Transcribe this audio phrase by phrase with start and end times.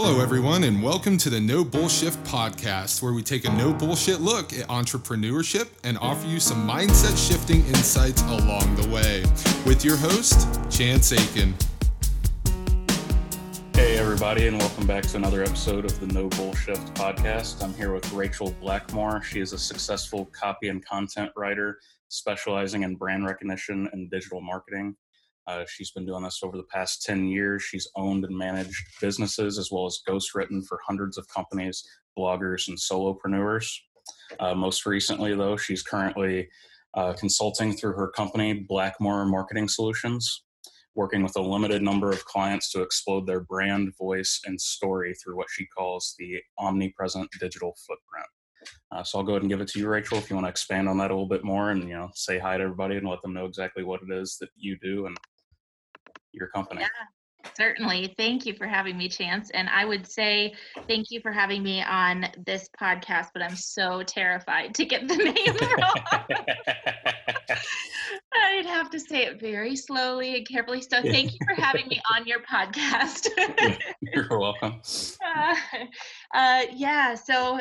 [0.00, 4.20] Hello, everyone, and welcome to the No Bullshit podcast, where we take a no bullshit
[4.20, 9.22] look at entrepreneurship and offer you some mindset shifting insights along the way.
[9.66, 11.52] With your host, Chance Aiken.
[13.74, 17.60] Hey, everybody, and welcome back to another episode of the No Bullshit podcast.
[17.60, 19.20] I'm here with Rachel Blackmore.
[19.24, 24.94] She is a successful copy and content writer specializing in brand recognition and digital marketing.
[25.48, 27.62] Uh, she's been doing this over the past 10 years.
[27.62, 31.82] She's owned and managed businesses as well as ghostwritten for hundreds of companies,
[32.18, 33.66] bloggers, and solopreneurs.
[34.38, 36.48] Uh, most recently, though, she's currently
[36.94, 40.44] uh, consulting through her company, Blackmore Marketing Solutions,
[40.94, 45.36] working with a limited number of clients to explode their brand, voice, and story through
[45.36, 48.26] what she calls the omnipresent digital footprint.
[48.90, 50.50] Uh, so I'll go ahead and give it to you, Rachel, if you want to
[50.50, 53.06] expand on that a little bit more and you know say hi to everybody and
[53.06, 55.16] let them know exactly what it is that you do and
[56.32, 56.80] your company.
[56.82, 56.88] Yeah,
[57.56, 58.14] certainly.
[58.16, 59.50] Thank you for having me, Chance.
[59.50, 60.54] And I would say
[60.86, 65.16] thank you for having me on this podcast, but I'm so terrified to get the
[65.16, 65.94] name wrong.
[68.34, 70.80] I'd have to say it very slowly and carefully.
[70.82, 73.28] So thank you for having me on your podcast.
[74.00, 74.80] You're welcome.
[75.24, 75.54] Uh,
[76.34, 77.60] uh, yeah, so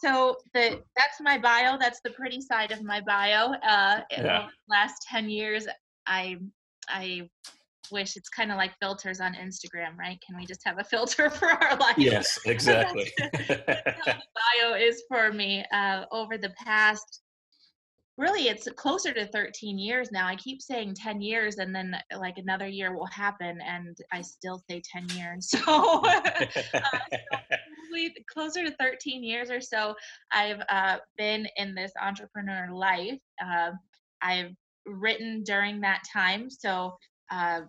[0.00, 4.46] so the that's my bio that's the pretty side of my bio uh in yeah.
[4.46, 5.66] the last 10 years
[6.06, 6.36] i
[6.88, 7.28] i
[7.90, 10.18] wish it's kind of like filters on Instagram, right?
[10.26, 11.98] Can we just have a filter for our life?
[11.98, 13.10] Yes, exactly.
[13.46, 17.22] bio is for me uh, over the past.
[18.16, 20.26] Really, it's closer to 13 years now.
[20.26, 24.60] I keep saying 10 years, and then like another year will happen, and I still
[24.68, 25.50] say 10 years.
[25.50, 26.20] So, uh,
[26.72, 29.94] so closer to 13 years or so,
[30.32, 33.20] I've uh, been in this entrepreneur life.
[33.40, 33.70] Uh,
[34.20, 34.52] I've
[34.88, 36.50] written during that time.
[36.50, 36.96] So
[37.30, 37.60] uh,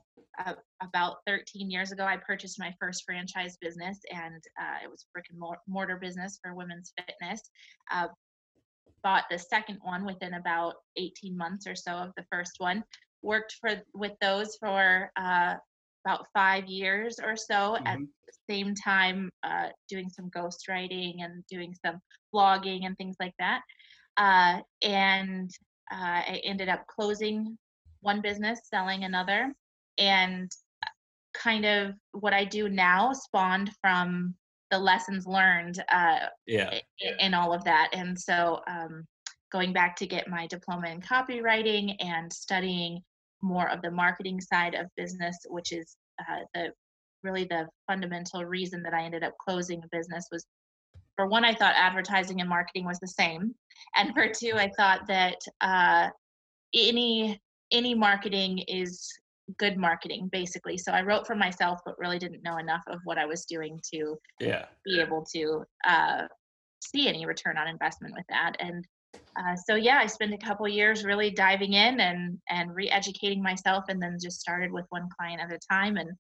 [0.46, 5.06] uh, about 13 years ago, I purchased my first franchise business, and uh, it was
[5.14, 7.42] brick and mortar business for women's fitness.
[7.92, 8.08] Uh,
[9.04, 12.84] bought the second one within about 18 months or so of the first one.
[13.22, 15.56] Worked for with those for uh,
[16.06, 17.76] about five years or so.
[17.76, 17.88] Mm-hmm.
[17.88, 22.00] At the same time, uh, doing some ghostwriting and doing some
[22.34, 23.62] blogging and things like that.
[24.18, 25.52] and
[25.92, 27.58] I ended up closing
[28.02, 29.54] one business, selling another,
[29.98, 30.52] and
[31.34, 34.36] kind of what I do now spawned from
[34.72, 36.80] the lessons learned uh, yeah.
[37.00, 37.90] in, in, all of that.
[37.94, 39.06] And so um,
[39.52, 43.02] going back to get my diploma in copywriting and studying
[43.42, 46.72] more of the marketing side of business, which is uh, the
[47.24, 50.46] really the fundamental reason that I ended up closing a business was
[51.16, 53.54] for one, I thought advertising and marketing was the same,
[53.98, 56.10] and for two, I thought that uh,
[56.74, 59.10] any any marketing is
[59.58, 60.78] good marketing basically.
[60.78, 63.80] So i wrote for myself but really didn't know enough of what i was doing
[63.94, 64.66] to yeah.
[64.86, 66.24] be able to uh,
[66.82, 68.54] see any return on investment with that.
[68.60, 68.86] And
[69.40, 73.86] uh, so yeah i spent a couple years really diving in and and re-educating myself
[73.90, 75.98] and then just started with one client at a time.
[75.98, 76.12] And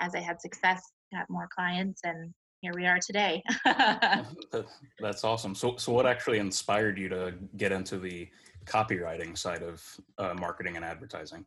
[0.00, 0.82] as i had success
[1.12, 3.42] got more clients and here we are today.
[4.98, 5.54] That's awesome.
[5.54, 8.28] So so what actually inspired you to get into the
[8.68, 9.84] copywriting side of
[10.18, 11.44] uh, marketing and advertising?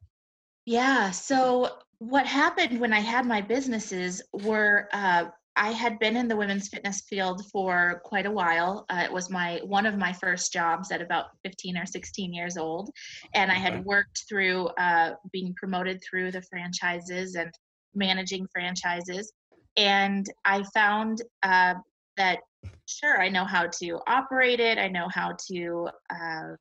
[0.66, 1.12] Yeah.
[1.12, 6.36] So what happened when I had my businesses were uh, I had been in the
[6.36, 8.86] women's fitness field for quite a while.
[8.90, 12.58] Uh, it was my one of my first jobs at about 15 or 16 years
[12.58, 12.90] old,
[13.34, 17.52] and I had worked through uh, being promoted through the franchises and
[17.94, 19.34] managing franchises.
[19.78, 21.76] And I found uh,
[22.18, 22.40] that
[22.88, 24.78] sure, I know how to operate it.
[24.78, 26.56] I know how to uh,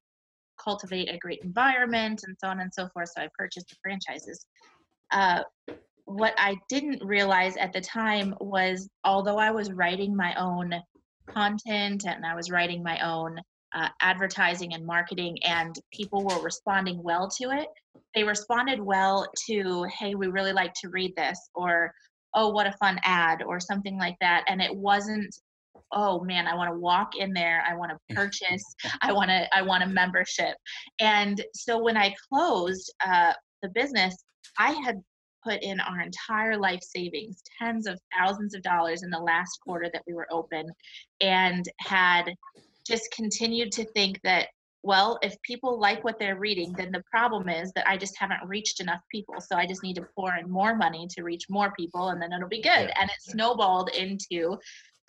[0.62, 3.10] cultivate a great environment and so on and so forth.
[3.14, 4.46] So I purchased the franchises.
[5.12, 5.42] Uh,
[6.04, 10.74] what I didn't realize at the time was although I was writing my own
[11.28, 13.40] content and I was writing my own
[13.74, 17.68] uh, advertising and marketing, and people were responding well to it,
[18.14, 21.92] they responded well to, hey, we really like to read this, or
[22.34, 24.44] oh, what a fun ad, or something like that.
[24.48, 25.34] And it wasn't
[25.92, 28.62] oh man i want to walk in there i want to purchase
[29.02, 30.56] i want to i want a membership
[31.00, 33.32] and so when i closed uh,
[33.62, 34.24] the business
[34.58, 35.00] i had
[35.42, 39.88] put in our entire life savings tens of thousands of dollars in the last quarter
[39.92, 40.66] that we were open
[41.20, 42.34] and had
[42.86, 44.48] just continued to think that
[44.82, 48.40] well, if people like what they're reading, then the problem is that I just haven't
[48.46, 49.34] reached enough people.
[49.38, 52.32] So I just need to pour in more money to reach more people and then
[52.32, 52.90] it'll be good.
[52.98, 54.56] And it snowballed into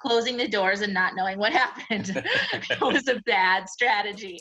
[0.02, 2.10] closing the doors and not knowing what happened.
[2.54, 4.40] it was a bad strategy.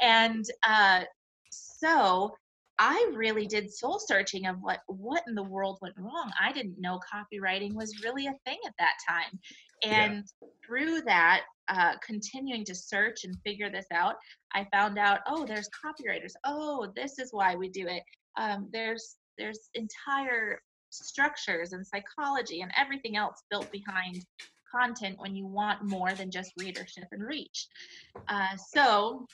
[0.00, 1.02] And uh,
[1.50, 2.32] so
[2.78, 6.30] I really did soul searching of what what in the world went wrong.
[6.40, 9.40] I didn't know copywriting was really a thing at that time,
[9.82, 10.48] and yeah.
[10.64, 14.14] through that, uh, continuing to search and figure this out,
[14.54, 16.32] I found out oh, there's copywriters.
[16.44, 18.02] Oh, this is why we do it.
[18.36, 24.24] Um, there's there's entire structures and psychology and everything else built behind
[24.74, 27.66] content when you want more than just readership and reach.
[28.28, 29.26] Uh, so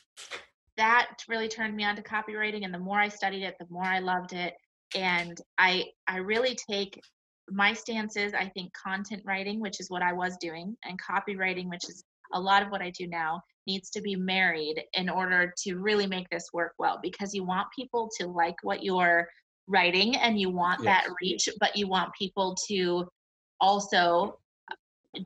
[0.76, 3.84] that really turned me on to copywriting, and the more I studied it, the more
[3.84, 4.54] I loved it.
[4.96, 7.00] And I I really take
[7.50, 8.32] my stances.
[8.34, 12.40] I think content writing, which is what I was doing, and copywriting, which is a
[12.40, 16.28] lot of what I do now, needs to be married in order to really make
[16.30, 19.28] this work well because you want people to like what you're
[19.66, 21.04] writing and you want yes.
[21.04, 23.06] that reach, but you want people to
[23.60, 24.38] also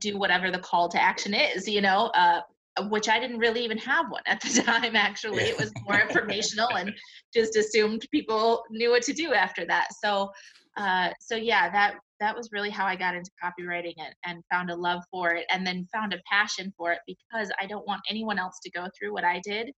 [0.00, 2.40] do whatever the call to action is, you know, uh,
[2.88, 5.44] which I didn't really even have one at the time, actually.
[5.44, 6.92] It was more informational and
[7.34, 9.88] just assumed people knew what to do after that.
[10.02, 10.30] So,
[10.76, 14.70] uh, so yeah, that that was really how I got into copywriting and, and found
[14.70, 18.00] a love for it and then found a passion for it because I don't want
[18.10, 19.70] anyone else to go through what I did.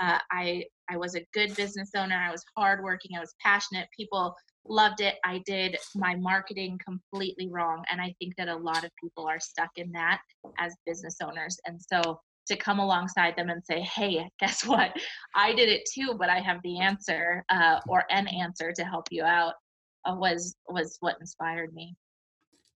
[0.00, 2.16] Uh, I I was a good business owner.
[2.16, 3.16] I was hardworking.
[3.16, 3.88] I was passionate.
[3.96, 4.34] People
[4.68, 5.16] loved it.
[5.24, 7.84] I did my marketing completely wrong.
[7.90, 10.20] And I think that a lot of people are stuck in that
[10.58, 11.58] as business owners.
[11.66, 14.96] And so to come alongside them and say, hey, guess what?
[15.34, 19.06] I did it too, but I have the answer uh, or an answer to help
[19.10, 19.54] you out
[20.06, 21.96] uh, was was what inspired me.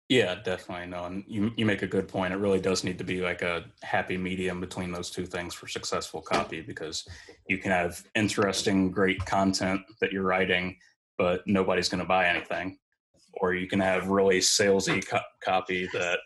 [0.08, 0.88] Yeah, definitely.
[0.88, 2.32] No, and you you make a good point.
[2.32, 5.68] It really does need to be like a happy medium between those two things for
[5.68, 7.06] successful copy because
[7.48, 10.76] you can have interesting, great content that you're writing,
[11.20, 12.78] but nobody's going to buy anything.
[13.34, 16.18] Or you can have really salesy co- copy that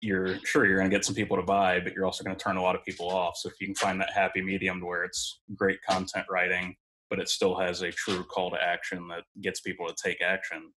[0.00, 2.42] you're sure you're going to get some people to buy, but you're also going to
[2.42, 3.36] turn a lot of people off.
[3.36, 6.74] So if you can find that happy medium to where it's great content writing,
[7.10, 10.72] but it still has a true call to action that gets people to take action,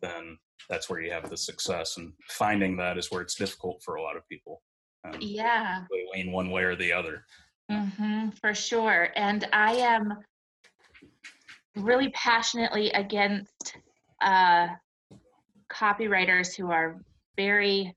[0.00, 0.38] then
[0.70, 1.98] that's where you have the success.
[1.98, 4.62] And finding that is where it's difficult for a lot of people.
[5.04, 5.84] Um, yeah.
[5.92, 7.26] They lean one way or the other.
[7.70, 9.10] Mm-hmm, for sure.
[9.16, 10.14] And I am
[11.76, 13.76] really passionately against
[14.20, 14.68] uh,
[15.70, 17.00] copywriters who are
[17.36, 17.94] very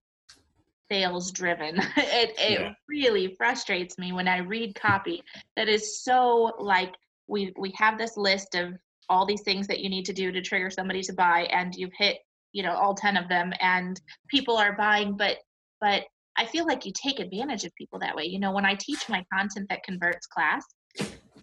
[0.92, 1.78] sales driven.
[1.98, 2.74] it it yeah.
[2.88, 5.24] really frustrates me when I read copy
[5.56, 6.94] that is so like
[7.28, 8.74] we we have this list of
[9.10, 11.94] all these things that you need to do to trigger somebody to buy and you've
[11.98, 12.18] hit
[12.54, 15.38] you know all 10 of them and people are buying but
[15.80, 16.06] but
[16.38, 18.26] I feel like you take advantage of people that way.
[18.26, 20.66] You know, when I teach my content that converts class,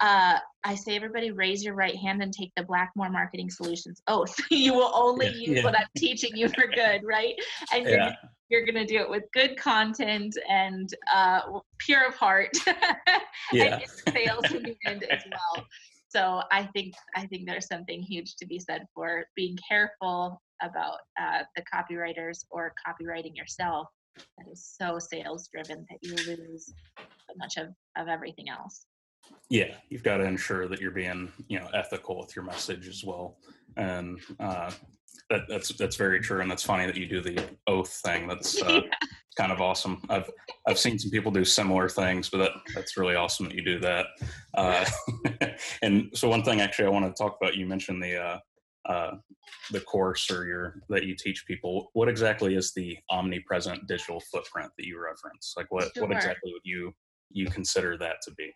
[0.03, 4.35] uh, I say, everybody raise your right hand and take the Blackmore Marketing Solutions oath.
[4.51, 5.65] you will only yeah, use yeah.
[5.65, 7.35] what I'm teaching you for good, right?
[7.73, 8.15] And yeah.
[8.51, 11.41] you're, you're going to do it with good content and uh,
[11.79, 12.51] pure of heart
[13.53, 13.79] yeah.
[13.79, 13.83] and
[14.13, 15.67] sales in the end as well.
[16.09, 20.99] So I think I think there's something huge to be said for being careful about
[21.19, 26.67] uh, the copywriters or copywriting yourself that is so sales driven that you lose
[26.99, 28.85] so much of, of everything else.
[29.51, 33.05] Yeah, you've got to ensure that you're being, you know, ethical with your message as
[33.05, 33.37] well.
[33.77, 34.71] And uh,
[35.31, 38.29] that, that's that's very true, and that's funny that you do the oath thing.
[38.29, 39.09] That's uh, yeah.
[39.37, 40.03] kind of awesome.
[40.09, 40.31] I've
[40.67, 43.79] I've seen some people do similar things, but that that's really awesome that you do
[43.81, 44.07] that.
[44.55, 44.85] Uh,
[45.83, 47.57] and so one thing actually I want to talk about.
[47.57, 48.39] You mentioned the uh,
[48.87, 49.13] uh,
[49.71, 51.91] the course or your that you teach people.
[51.95, 55.55] What exactly is the omnipresent digital footprint that you reference?
[55.57, 56.07] Like what sure.
[56.07, 56.93] what exactly would you
[57.31, 58.53] you consider that to be?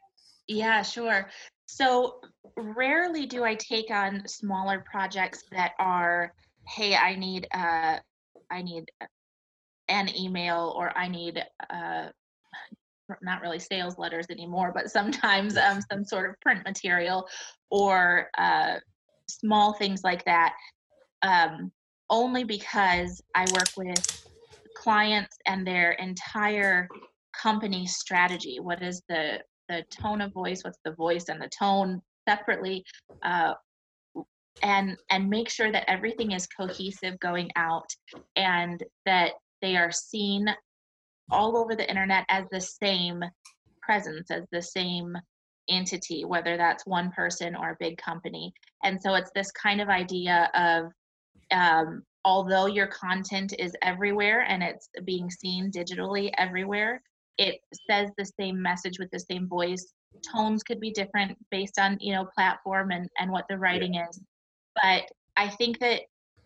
[0.49, 1.29] Yeah, sure.
[1.67, 2.21] So
[2.57, 6.33] rarely do I take on smaller projects that are
[6.69, 7.99] hey, I need uh,
[8.51, 8.85] I need
[9.89, 12.09] an email or I need uh,
[13.23, 17.27] not really sales letters anymore, but sometimes um, some sort of print material
[17.71, 18.77] or uh,
[19.29, 20.55] small things like that.
[21.23, 21.73] Um,
[22.09, 24.27] only because I work with
[24.77, 26.89] clients and their entire
[27.33, 28.59] company strategy.
[28.61, 30.63] What is the the tone of voice?
[30.63, 32.85] What's the voice and the tone separately?
[33.23, 33.55] Uh,
[34.63, 37.89] and and make sure that everything is cohesive going out
[38.37, 39.33] and that
[39.63, 40.47] they are seen
[41.31, 43.23] all over the internet as the same
[43.83, 45.17] presence as the same
[45.69, 48.53] entity whether that's one person or a big company
[48.85, 50.93] and so it's this kind of idea of
[51.51, 57.03] um, although your content is everywhere and it's being seen digitally everywhere
[57.39, 59.93] it says the same message with the same voice.
[60.33, 64.09] Tones could be different based on you know platform and and what the writing yeah.
[64.09, 64.21] is.
[64.75, 65.05] But
[65.37, 66.03] I think that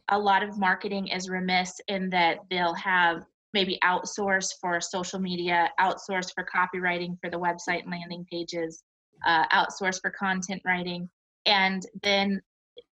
[0.09, 5.69] a lot of marketing is remiss in that they'll have maybe outsource for social media,
[5.81, 8.83] outsource for copywriting for the website and landing pages,
[9.27, 11.09] uh, outsource for content writing,
[11.47, 12.41] and then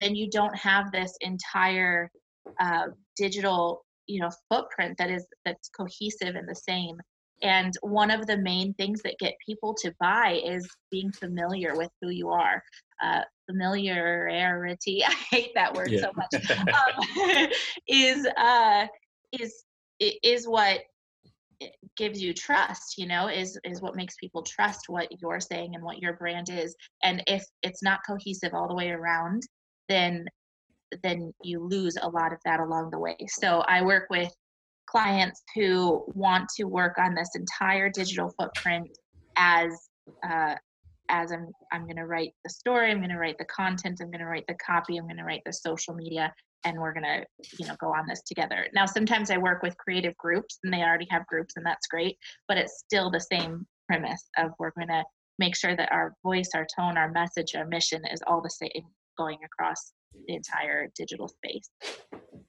[0.01, 2.11] then you don't have this entire
[2.59, 6.97] uh, digital you know footprint that is that's cohesive and the same
[7.41, 11.89] and one of the main things that get people to buy is being familiar with
[12.01, 12.63] who you are.
[13.01, 16.01] Uh, familiarity i hate that word yeah.
[16.01, 17.47] so much um,
[17.87, 18.85] is uh,
[19.39, 19.63] is
[19.99, 20.81] is what
[21.95, 25.83] gives you trust you know is is what makes people trust what you're saying and
[25.83, 26.75] what your brand is.
[27.03, 29.43] And if it's not cohesive all the way around
[29.89, 30.25] then
[31.03, 33.17] then you lose a lot of that along the way.
[33.27, 34.33] So i work with
[34.87, 38.89] clients who want to work on this entire digital footprint
[39.37, 39.89] as
[40.27, 40.55] uh,
[41.09, 44.11] as I'm I'm going to write the story, I'm going to write the content, I'm
[44.11, 46.33] going to write the copy, I'm going to write the social media,
[46.65, 47.25] and we're going to
[47.59, 48.67] you know go on this together.
[48.73, 52.17] Now sometimes I work with creative groups, and they already have groups, and that's great,
[52.47, 55.03] but it's still the same premise of we're going to
[55.39, 58.83] make sure that our voice, our tone, our message, our mission is all the same
[59.17, 59.93] going across
[60.27, 61.69] the entire digital space.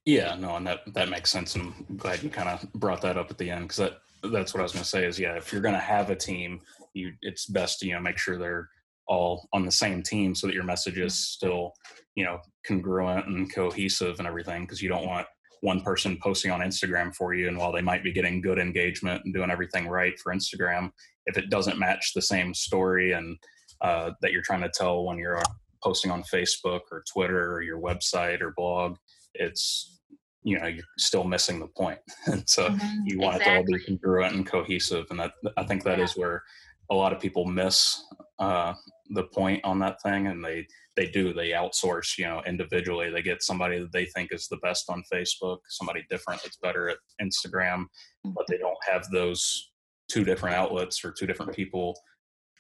[0.04, 1.54] Yeah, no, and that that makes sense.
[1.54, 3.98] I'm glad you kind of brought that up at the end because that
[4.32, 5.06] that's what I was going to say.
[5.06, 6.60] Is yeah, if you're going to have a team,
[6.94, 8.68] you it's best to you know make sure they're
[9.06, 11.72] all on the same team so that your message is still
[12.14, 15.26] you know congruent and cohesive and everything because you don't want
[15.60, 19.22] one person posting on Instagram for you and while they might be getting good engagement
[19.24, 20.90] and doing everything right for Instagram
[21.26, 23.36] if it doesn't match the same story and
[23.80, 25.40] uh, that you're trying to tell when you're
[25.82, 28.96] posting on Facebook or Twitter or your website or blog,
[29.34, 30.00] it's
[30.42, 31.98] you know you're still missing the point.
[32.26, 33.52] and so mm-hmm, you want exactly.
[33.52, 36.04] it to all be congruent and cohesive, and that I think that yeah.
[36.04, 36.42] is where
[36.90, 38.02] a lot of people miss
[38.38, 38.72] uh,
[39.10, 40.66] the point on that thing, and they
[40.98, 44.56] they do they outsource you know individually they get somebody that they think is the
[44.58, 47.84] best on facebook somebody different that's better at instagram
[48.24, 49.70] but they don't have those
[50.10, 51.96] two different outlets or two different people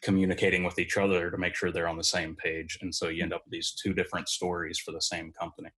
[0.02, 2.78] communicating with each other to make sure they're on the same page.
[2.80, 5.70] And so you end up with these two different stories for the same company.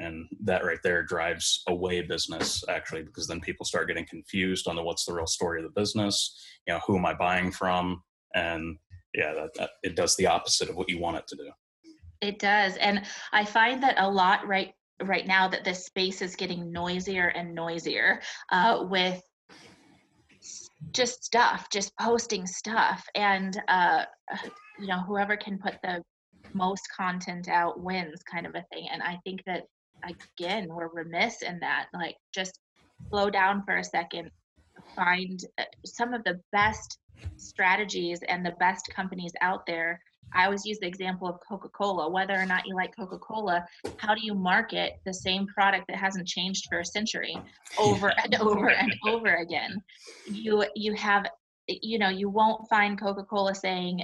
[0.00, 4.76] And that right there drives away business actually, because then people start getting confused on
[4.76, 8.02] the what's the real story of the business, you know, who am I buying from?
[8.34, 8.76] And
[9.14, 11.50] yeah, that, that it does the opposite of what you want it to do.
[12.20, 12.76] It does.
[12.78, 13.02] And
[13.32, 17.54] I find that a lot right right now that this space is getting noisier and
[17.54, 18.20] noisier
[18.52, 19.20] uh, with
[20.92, 24.04] just stuff, just posting stuff, and uh,
[24.78, 26.02] you know whoever can put the
[26.52, 28.88] most content out wins, kind of a thing.
[28.92, 29.64] And I think that
[30.04, 31.86] again we're remiss in that.
[31.92, 32.58] Like just
[33.08, 34.30] slow down for a second,
[34.94, 36.98] find uh, some of the best
[37.36, 40.00] strategies and the best companies out there
[40.32, 42.10] I always use the example of Coca Cola.
[42.10, 43.64] Whether or not you like Coca Cola,
[43.96, 47.36] how do you market the same product that hasn't changed for a century
[47.78, 49.82] over and over and over again?
[50.26, 51.26] You you have
[51.68, 54.02] you know you won't find Coca Cola saying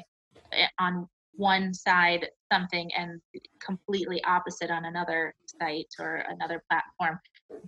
[0.52, 3.20] eh, on one side something and
[3.64, 7.18] completely opposite on another site or another platform.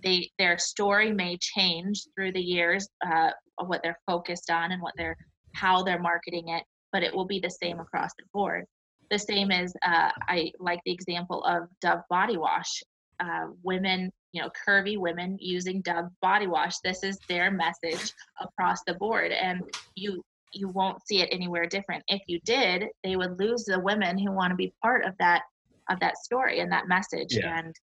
[0.03, 3.31] They their story may change through the years, uh,
[3.65, 5.17] what they're focused on and what they're
[5.53, 6.63] how they're marketing it
[6.93, 8.65] but it will be the same across the board.
[9.09, 12.81] The same as uh, I like the example of Dove body wash.
[13.19, 16.75] Uh, women, you know, curvy women using Dove body wash.
[16.83, 19.61] This is their message across the board, and
[19.95, 20.23] you
[20.53, 22.03] you won't see it anywhere different.
[22.07, 25.41] If you did, they would lose the women who want to be part of that
[25.89, 27.35] of that story and that message.
[27.35, 27.59] Yeah.
[27.59, 27.75] And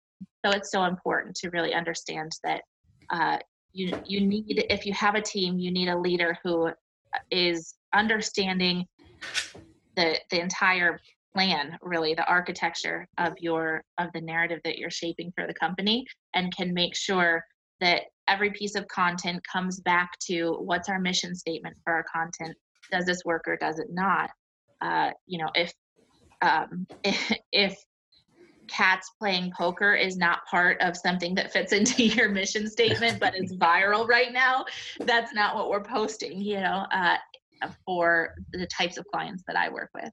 [0.45, 2.63] so it's so important to really understand that
[3.11, 3.39] uh,
[3.73, 6.71] you you need if you have a team, you need a leader who
[7.31, 8.87] is understanding
[9.97, 10.99] the the entire
[11.33, 16.05] plan really the architecture of your of the narrative that you're shaping for the company
[16.35, 17.45] and can make sure
[17.81, 22.57] that every piece of content comes back to what's our mission statement for our content.
[22.91, 24.31] Does this work or does it not?
[24.81, 25.73] Uh, you know if
[26.43, 27.77] um, if, if
[28.69, 33.35] cats playing poker is not part of something that fits into your mission statement but
[33.35, 34.65] it's viral right now
[35.01, 37.17] that's not what we're posting you know uh,
[37.85, 40.11] for the types of clients that I work with.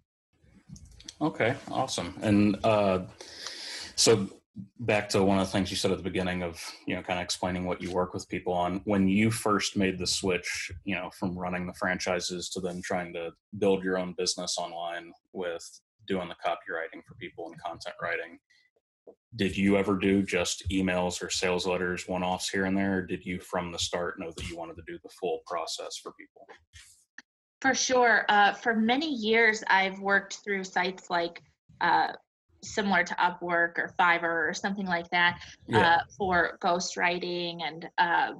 [1.22, 2.14] Okay, awesome.
[2.22, 3.00] And uh,
[3.96, 4.30] so
[4.80, 7.20] back to one of the things you said at the beginning of you know kind
[7.20, 10.96] of explaining what you work with people on when you first made the switch you
[10.96, 15.80] know from running the franchises to then trying to build your own business online with
[16.08, 18.40] doing the copywriting for people and content writing
[19.36, 23.02] did you ever do just emails or sales letters one offs here and there or
[23.04, 26.14] did you from the start know that you wanted to do the full process for
[26.14, 26.48] people
[27.62, 28.26] for sure.
[28.30, 31.42] Uh, for many years, I've worked through sites like
[31.82, 32.14] uh,
[32.64, 35.80] similar to Upwork or Fiverr or something like that yeah.
[35.80, 38.32] uh, for ghostwriting and uh,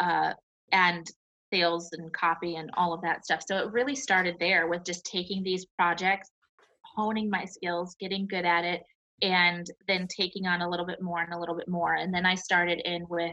[0.00, 0.32] uh,
[0.72, 1.06] and
[1.52, 3.42] sales and copy and all of that stuff.
[3.46, 6.30] So it really started there with just taking these projects,
[6.82, 8.82] honing my skills, getting good at it,
[9.22, 11.94] and then taking on a little bit more and a little bit more.
[11.94, 13.32] And then I started in with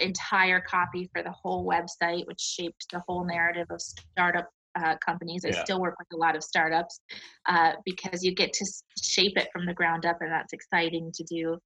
[0.00, 5.44] entire copy for the whole website, which shaped the whole narrative of startup uh, companies.
[5.44, 5.64] I Yeah.
[5.64, 7.00] still work with a lot of startups
[7.46, 8.66] uh, because you get to
[9.02, 11.58] shape it from the ground up, and that's exciting to do.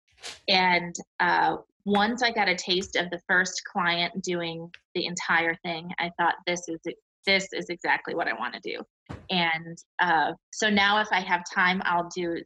[0.48, 5.90] And uh, once I got a taste of the first client doing the entire thing,
[5.98, 6.80] I thought this is
[7.26, 8.80] this is exactly what I want to do.
[9.30, 12.36] And uh, so now, if I have time, I'll do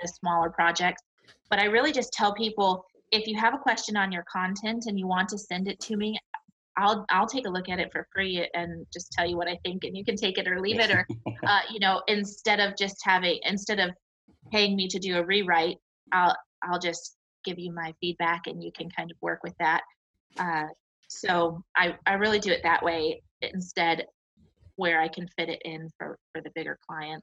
[0.00, 1.02] the smaller projects.
[1.50, 4.98] But I really just tell people if you have a question on your content and
[4.98, 6.18] you want to send it to me,
[6.76, 9.58] I'll I'll take a look at it for free and just tell you what I
[9.64, 11.06] think, and you can take it or leave it, or
[11.46, 13.90] uh, you know, instead of just having instead of
[14.50, 15.76] paying me to do a rewrite,
[16.12, 19.82] I'll I'll just give you my feedback, and you can kind of work with that.
[20.38, 20.68] Uh,
[21.08, 24.06] so I I really do it that way instead,
[24.76, 27.22] where I can fit it in for for the bigger client.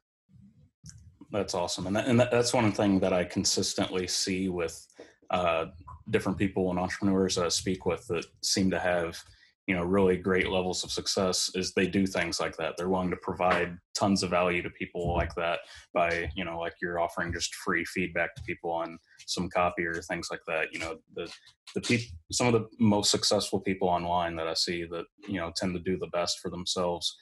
[1.31, 4.85] That's awesome, and that, and that, that's one thing that I consistently see with
[5.29, 5.65] uh,
[6.09, 9.21] different people and entrepreneurs that I speak with that seem to have
[9.67, 12.75] you know really great levels of success is they do things like that.
[12.77, 15.59] They're willing to provide tons of value to people like that
[15.93, 20.01] by you know like you're offering just free feedback to people on some copy or
[20.01, 20.67] things like that.
[20.71, 21.29] You know the
[21.75, 25.51] the people some of the most successful people online that I see that you know
[25.55, 27.15] tend to do the best for themselves.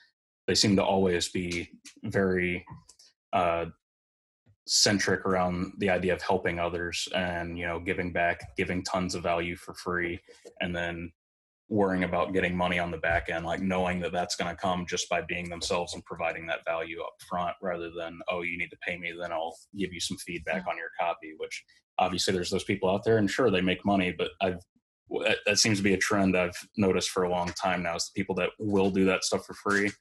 [0.48, 1.72] They seem to always be
[2.04, 2.64] very
[3.34, 3.66] uh,
[4.68, 9.22] centric around the idea of helping others and you know giving back giving tons of
[9.22, 10.20] value for free
[10.60, 11.12] and then
[11.70, 14.86] worrying about getting money on the back end like knowing that that's going to come
[14.88, 18.70] just by being themselves and providing that value up front rather than oh you need
[18.70, 21.64] to pay me then i'll give you some feedback on your copy which
[22.00, 24.60] obviously there's those people out there and sure they make money but i've
[25.24, 28.06] that, that seems to be a trend i've noticed for a long time now is
[28.06, 29.92] the people that will do that stuff for free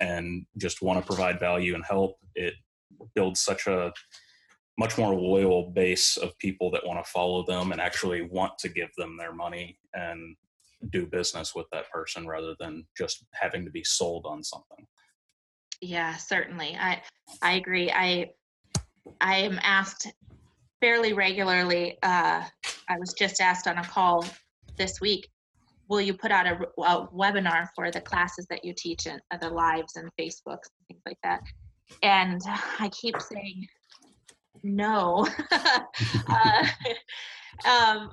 [0.00, 2.54] and just want to provide value and help it
[3.14, 3.92] builds such a
[4.78, 8.68] much more loyal base of people that want to follow them and actually want to
[8.68, 10.36] give them their money and
[10.90, 14.86] do business with that person rather than just having to be sold on something.
[15.80, 16.76] Yeah, certainly.
[16.80, 17.02] I
[17.42, 17.90] I agree.
[17.90, 18.30] I
[19.20, 20.08] I am asked
[20.80, 21.98] fairly regularly.
[22.02, 22.44] Uh,
[22.88, 24.24] I was just asked on a call
[24.76, 25.28] this week.
[25.88, 29.38] Will you put out a, a webinar for the classes that you teach and uh,
[29.38, 31.40] the lives and Facebooks and things like that?
[32.02, 32.40] And
[32.78, 33.66] I keep saying
[34.62, 35.26] no.
[35.52, 36.68] uh,
[37.68, 38.10] um,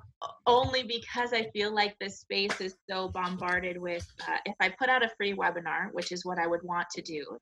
[0.47, 4.05] only because I feel like this space is so bombarded with.
[4.27, 7.01] Uh, if I put out a free webinar, which is what I would want to
[7.01, 7.37] do,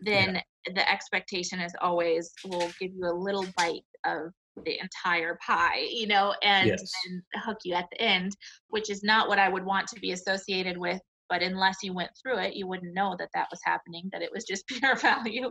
[0.00, 0.40] then
[0.74, 4.32] the expectation is always we'll give you a little bite of
[4.64, 6.92] the entire pie, you know, and Yes.
[7.04, 8.36] then hook you at the end,
[8.68, 11.00] which is not what I would want to be associated with.
[11.32, 14.10] But unless you went through it, you wouldn't know that that was happening.
[14.12, 15.46] That it was just pure value.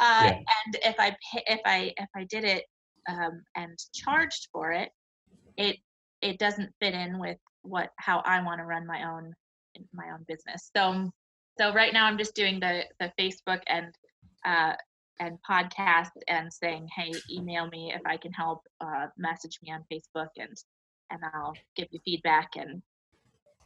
[0.00, 0.38] Uh, Yeah.
[0.64, 2.64] And if I if I if I did it
[3.10, 4.88] um, and charged for it,
[5.58, 5.76] it
[6.22, 9.34] it doesn't fit in with what how I want to run my own
[9.92, 10.70] my own business.
[10.74, 11.10] So
[11.60, 13.94] so right now I'm just doing the the Facebook and
[14.46, 14.76] uh,
[15.20, 18.62] and podcast and saying, hey, email me if I can help.
[18.80, 20.56] Uh, message me on Facebook and
[21.10, 22.52] and I'll give you feedback.
[22.56, 22.82] And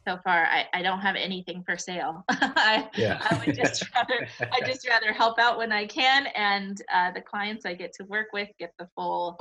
[0.07, 2.23] so far, I, I don't have anything for sale.
[2.29, 3.19] I, Yeah.
[3.21, 7.21] I would just rather I just rather help out when I can, and uh, the
[7.21, 9.37] clients I get to work with get the full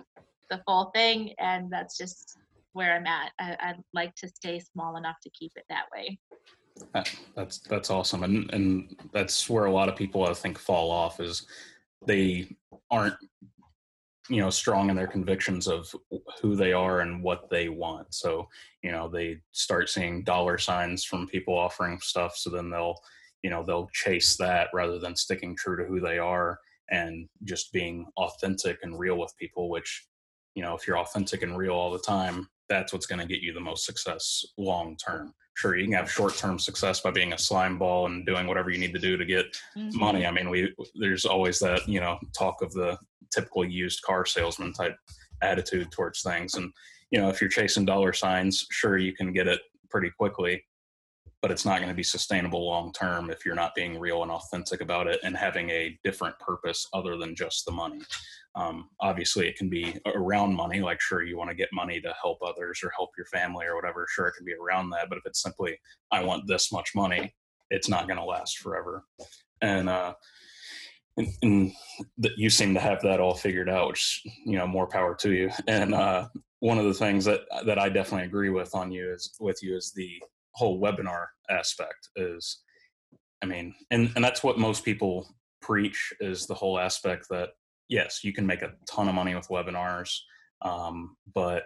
[0.51, 2.39] the full thing, and that's just
[2.73, 3.31] where I'm at.
[3.39, 6.19] I, I'd like to stay small enough to keep it that way.
[7.37, 11.21] That's that's awesome, and and that's where a lot of people I think fall off
[11.21, 11.47] is
[12.07, 12.57] they
[12.91, 13.17] aren't
[14.29, 15.95] you know strong in their convictions of
[16.41, 18.13] who they are and what they want.
[18.15, 18.49] So
[18.83, 22.97] you know they start seeing dollar signs from people offering stuff, so then they'll
[23.43, 26.59] you know they'll chase that rather than sticking true to who they are
[26.91, 29.69] and just being authentic and real with people.
[29.69, 30.07] Which
[30.55, 33.43] you know if you're authentic and real all the time, that's what's going to get
[33.43, 35.33] you the most success long term.
[35.55, 38.79] Sure you can have short-term success by being a slime ball and doing whatever you
[38.79, 39.95] need to do to get Mhm.
[39.95, 40.27] money.
[40.27, 42.99] I mean we there's always that you know talk of the
[43.33, 44.97] typical used car salesman type
[45.43, 46.55] attitude towards things.
[46.55, 46.71] And
[47.11, 50.65] you know if you're chasing dollar signs sure you can get it pretty quickly
[51.43, 54.33] but it's not going to be sustainable long term if you're not being real and
[54.33, 58.01] authentic about it and having a different purpose other than just the money
[58.57, 62.15] um, obviously it can be around money like sure you want to get money to
[62.21, 65.19] help others or help your family or whatever sure it can be around that but
[65.19, 65.79] if it's simply
[66.11, 67.35] i want this much money
[67.71, 69.05] it's not going to last forever.
[69.61, 70.15] And uh
[71.19, 71.73] and, and
[72.19, 75.33] that you seem to have that all figured out which you know more power to
[75.33, 75.51] you.
[75.67, 76.29] And uh
[76.61, 79.77] one of the things that that i definitely agree with on you is with you
[79.77, 82.63] is the whole webinar aspect is
[83.43, 85.29] i mean and and that's what most people
[85.61, 87.51] preach is the whole aspect that
[87.89, 90.13] yes, you can make a ton of money with webinars,
[90.63, 91.65] um, but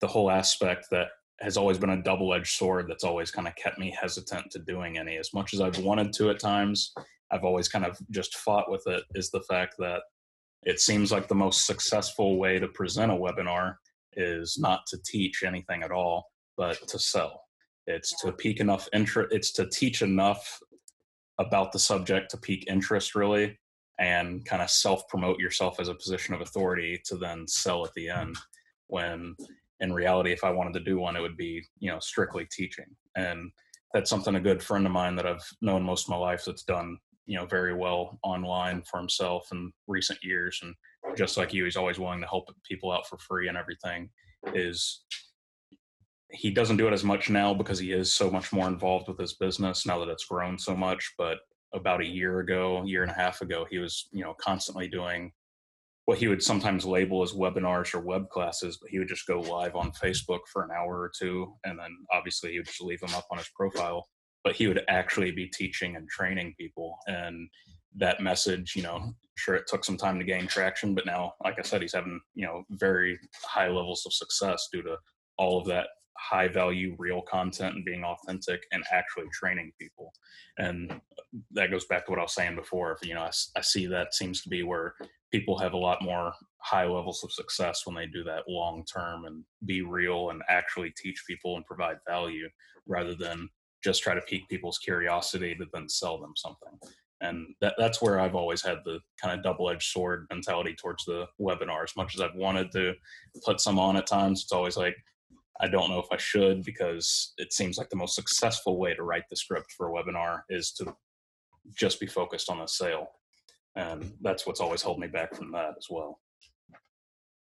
[0.00, 1.08] the whole aspect that
[1.40, 4.98] has always been a double-edged sword that's always kind of kept me hesitant to doing
[4.98, 5.16] any.
[5.16, 6.92] As much as i've wanted to at times
[7.30, 10.02] i've always kind of just fought with it is the fact that
[10.62, 13.74] it seems like the most successful way to present a webinar
[14.14, 17.42] is not to teach anything at all but to sell.
[17.86, 20.58] It's to pique enough interest it's to teach enough
[21.38, 23.58] about the subject to pique interest really
[23.98, 27.92] and kind of self promote yourself as a position of authority to then sell at
[27.94, 28.36] the end
[28.88, 29.36] when
[29.80, 32.86] in reality if i wanted to do one it would be you know strictly teaching.
[33.16, 33.52] And
[33.92, 36.64] that's something a good friend of mine that i've known most of my life that's
[36.64, 40.74] done you know very well online for himself in recent years and
[41.16, 44.08] just like you he's always willing to help people out for free and everything
[44.52, 45.04] is
[46.30, 49.18] he doesn't do it as much now because he is so much more involved with
[49.18, 51.38] his business now that it's grown so much but
[51.74, 55.32] about a year ago year and a half ago he was you know constantly doing
[56.06, 59.40] what he would sometimes label as webinars or web classes, but he would just go
[59.40, 63.00] live on Facebook for an hour or two, and then obviously he would just leave
[63.00, 64.06] them up on his profile.
[64.42, 67.48] But he would actually be teaching and training people, and
[67.96, 71.58] that message, you know, sure it took some time to gain traction, but now, like
[71.58, 74.96] I said, he's having you know very high levels of success due to
[75.38, 80.12] all of that high value real content and being authentic and actually training people
[80.58, 81.00] and
[81.50, 84.14] that goes back to what i was saying before you know I, I, see that
[84.14, 84.94] seems to be where
[85.32, 89.24] people have a lot more high levels of success when they do that long term
[89.24, 92.48] and be real and actually teach people and provide value
[92.86, 93.48] rather than
[93.82, 96.78] just try to pique people's curiosity to then sell them something.
[97.20, 101.04] And that, that's where I've always had the kind of double edged sword mentality towards
[101.04, 101.84] the webinar.
[101.84, 102.94] As much as I've wanted to
[103.44, 104.96] put some on at times, it's always like,
[105.60, 109.02] I don't know if I should because it seems like the most successful way to
[109.02, 110.94] write the script for a webinar is to
[111.76, 113.06] just be focused on the sale.
[113.76, 116.20] And that's what's always held me back from that as well.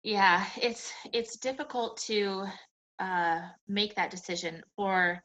[0.03, 2.45] Yeah it's it's difficult to
[2.99, 4.61] uh, make that decision.
[4.75, 5.21] For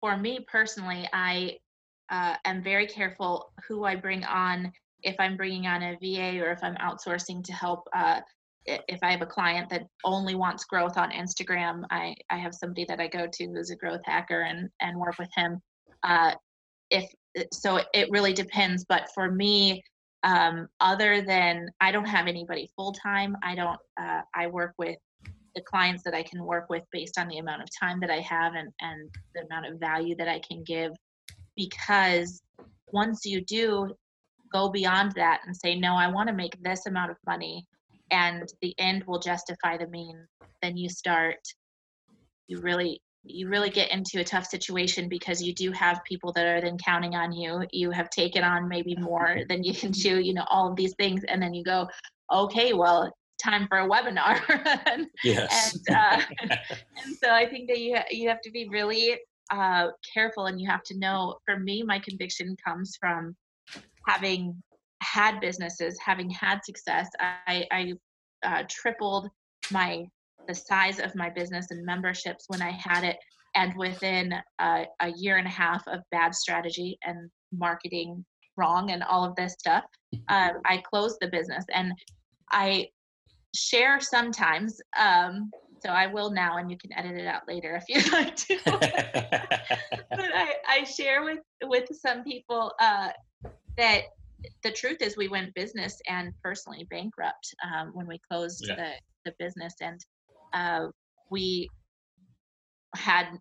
[0.00, 1.56] for me personally i
[2.10, 4.72] uh, am very careful who i bring on.
[5.02, 8.20] If i'm bringing on a va or if i'm outsourcing to help uh,
[8.66, 12.84] if i have a client that only wants growth on instagram i i have somebody
[12.84, 15.60] that i go to who's a growth hacker and and work with him
[16.02, 16.32] uh,
[16.90, 17.04] if
[17.52, 19.82] so it really depends but for me
[20.22, 23.36] um, other than I don't have anybody full time.
[23.42, 23.78] I don't.
[24.00, 24.96] Uh, I work with
[25.54, 28.20] the clients that I can work with based on the amount of time that I
[28.20, 30.92] have and and the amount of value that I can give.
[31.56, 32.42] Because
[32.92, 33.94] once you do
[34.52, 37.66] go beyond that and say, no, I want to make this amount of money,
[38.10, 40.28] and the end will justify the means,
[40.62, 41.38] then you start.
[42.48, 46.46] You really you really get into a tough situation because you do have people that
[46.46, 47.66] are then counting on you.
[47.72, 50.94] You have taken on maybe more than you can do, you know, all of these
[50.94, 51.22] things.
[51.24, 51.88] And then you go,
[52.32, 54.40] okay, well, time for a webinar.
[54.86, 55.78] and, yes.
[55.88, 56.20] And, uh,
[57.04, 59.18] and so I think that you, you have to be really
[59.50, 63.36] uh, careful and you have to know, for me, my conviction comes from
[64.06, 64.62] having
[65.02, 67.08] had businesses, having had success.
[67.20, 67.92] I, I
[68.44, 69.28] uh, tripled
[69.70, 70.06] my
[70.48, 73.16] the size of my business and memberships when I had it.
[73.54, 78.24] And within a, a year and a half of bad strategy and marketing
[78.56, 79.84] wrong and all of this stuff,
[80.28, 81.64] uh, I closed the business.
[81.74, 81.92] And
[82.52, 82.88] I
[83.54, 84.80] share sometimes.
[84.98, 85.50] Um,
[85.82, 88.58] so I will now, and you can edit it out later if you'd like to.
[88.64, 93.08] but I, I, share with with some people uh,
[93.78, 94.02] that
[94.62, 98.76] the truth is we went business and personally bankrupt um, when we closed yeah.
[98.76, 98.90] the
[99.24, 100.00] the business, and
[100.54, 100.88] uh,
[101.30, 101.68] we
[102.96, 103.38] had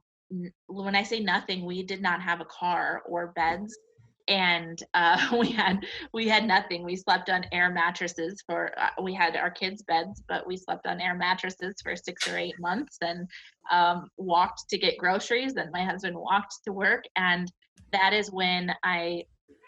[0.67, 3.77] when i say nothing we did not have a car or beds.
[4.27, 5.83] And uh, we had
[6.13, 6.83] we had nothing.
[6.83, 10.85] We slept on air mattresses for uh, we had our kids beds but we slept
[10.85, 13.27] on air mattresses for six or eight months and
[13.71, 15.55] um, walked to get groceries.
[15.55, 17.05] And my husband walked to work.
[17.15, 17.51] And
[17.91, 19.23] that is when i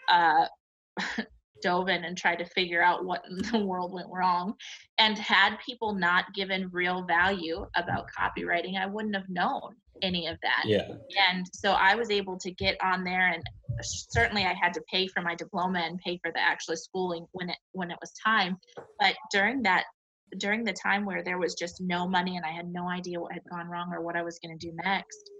[0.08, 0.46] uh,
[1.62, 4.54] dove in and tried to figure out what in the world went wrong.
[4.98, 10.36] And had people not given real value about copywriting, I wouldn't have known any of
[10.42, 10.64] that.
[10.66, 10.88] Yeah.
[11.30, 13.42] And so I was able to get on there and
[13.82, 17.50] certainly I had to pay for my diploma and pay for the actual schooling when
[17.50, 18.58] it when it was time.
[18.98, 19.84] But during that
[20.38, 23.32] during the time where there was just no money and I had no idea what
[23.32, 25.30] had gone wrong or what I was going to do next,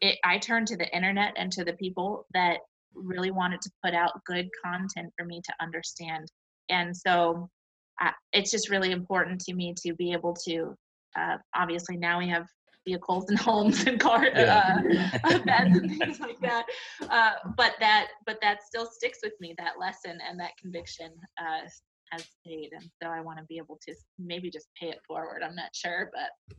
[0.00, 2.58] it, I turned to the internet and to the people that
[2.94, 6.28] really wanted to put out good content for me to understand.
[6.68, 7.48] And so
[8.02, 10.74] uh, it's just really important to me to be able to,
[11.18, 12.46] uh, obviously, now we have
[12.86, 14.80] vehicles and homes and cars, yeah.
[15.24, 16.66] uh, beds and things like that.
[17.08, 19.54] Uh, but that, but that still sticks with me.
[19.58, 21.68] That lesson and that conviction uh,
[22.14, 25.42] has stayed and so i want to be able to maybe just pay it forward
[25.42, 26.56] i'm not sure but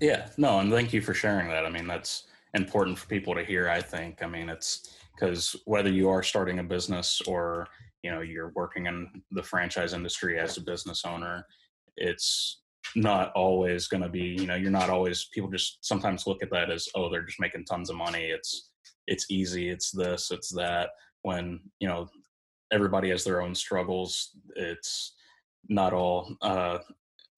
[0.00, 3.44] yeah no and thank you for sharing that i mean that's important for people to
[3.44, 7.66] hear i think i mean it's because whether you are starting a business or
[8.02, 11.46] you know you're working in the franchise industry as a business owner
[11.96, 12.60] it's
[12.96, 16.50] not always going to be you know you're not always people just sometimes look at
[16.50, 18.24] that as oh they're just making tons of money.
[18.26, 18.70] It's
[19.06, 19.68] it's easy.
[19.68, 20.90] It's this it's that.
[21.22, 22.08] When you know
[22.70, 24.30] everybody has their own struggles.
[24.56, 25.14] It's
[25.68, 26.78] not all uh,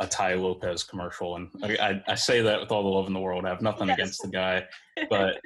[0.01, 3.21] a Tai Lopez commercial, and I, I, say that with all the love in the
[3.21, 3.45] world.
[3.45, 3.97] I have nothing yes.
[3.97, 4.65] against the guy,
[5.11, 5.41] but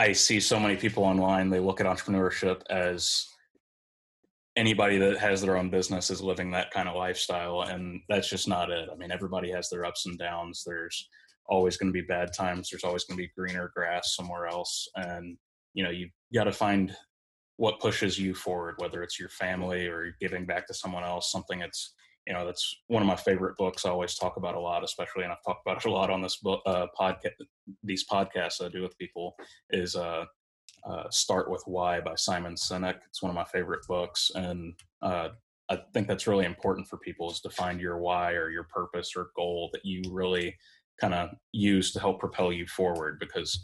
[0.00, 1.50] I see so many people online.
[1.50, 3.26] They look at entrepreneurship as
[4.56, 8.48] anybody that has their own business is living that kind of lifestyle, and that's just
[8.48, 8.88] not it.
[8.90, 10.62] I mean, everybody has their ups and downs.
[10.66, 11.06] There's
[11.50, 12.70] always going to be bad times.
[12.70, 15.36] There's always going to be greener grass somewhere else, and
[15.74, 16.96] you know you got to find
[17.58, 21.30] what pushes you forward, whether it's your family or giving back to someone else.
[21.30, 21.92] Something that's
[22.30, 23.84] you know that's one of my favorite books.
[23.84, 26.22] I always talk about a lot, especially, and I've talked about it a lot on
[26.22, 27.32] this book uh, podcast.
[27.82, 29.34] These podcasts I do with people
[29.70, 30.26] is uh,
[30.88, 32.98] uh, Start with Why by Simon Sinek.
[33.08, 35.30] It's one of my favorite books, and uh,
[35.68, 39.14] I think that's really important for people is to find your why or your purpose
[39.16, 40.56] or goal that you really
[41.00, 43.60] kind of use to help propel you forward because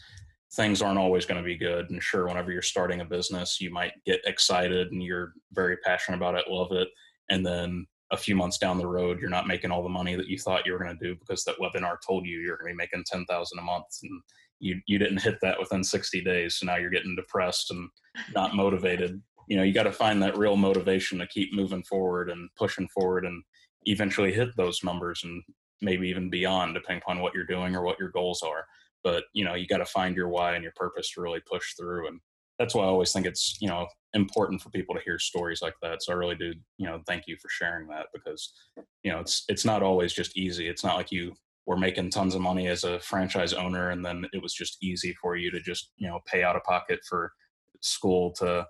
[0.55, 1.89] things aren't always going to be good.
[1.91, 6.17] And sure, whenever you're starting a business, you might get excited and you're very passionate
[6.17, 6.89] about it, love it,
[7.31, 10.29] and then a few months down the road, you're not making all the money that
[10.29, 12.75] you thought you were going to do because that webinar told you you're going to
[12.75, 14.23] be making ten thousand a month, and
[14.61, 16.57] you you didn't hit that within 60 days.
[16.57, 17.89] So now you're getting depressed and
[18.35, 19.21] not motivated.
[19.49, 22.89] You know you got to find that real motivation to keep moving forward and pushing
[22.89, 23.43] forward and
[23.85, 25.43] eventually hit those numbers and
[25.83, 28.65] maybe even beyond depending upon what you're doing or what your goals are.
[29.03, 31.75] But you know you got to find your why and your purpose to really push
[31.75, 32.21] through and
[32.59, 35.75] that's why i always think it's you know important for people to hear stories like
[35.83, 36.03] that.
[36.03, 38.53] So i really do you know thank you for sharing that because
[39.05, 40.67] you know it's it's not always just easy.
[40.67, 41.35] It's not like you
[41.67, 45.15] were making tons of money as a franchise owner and then it was just easy
[45.21, 47.33] for you to just you know pay out of pocket for
[47.81, 48.67] school to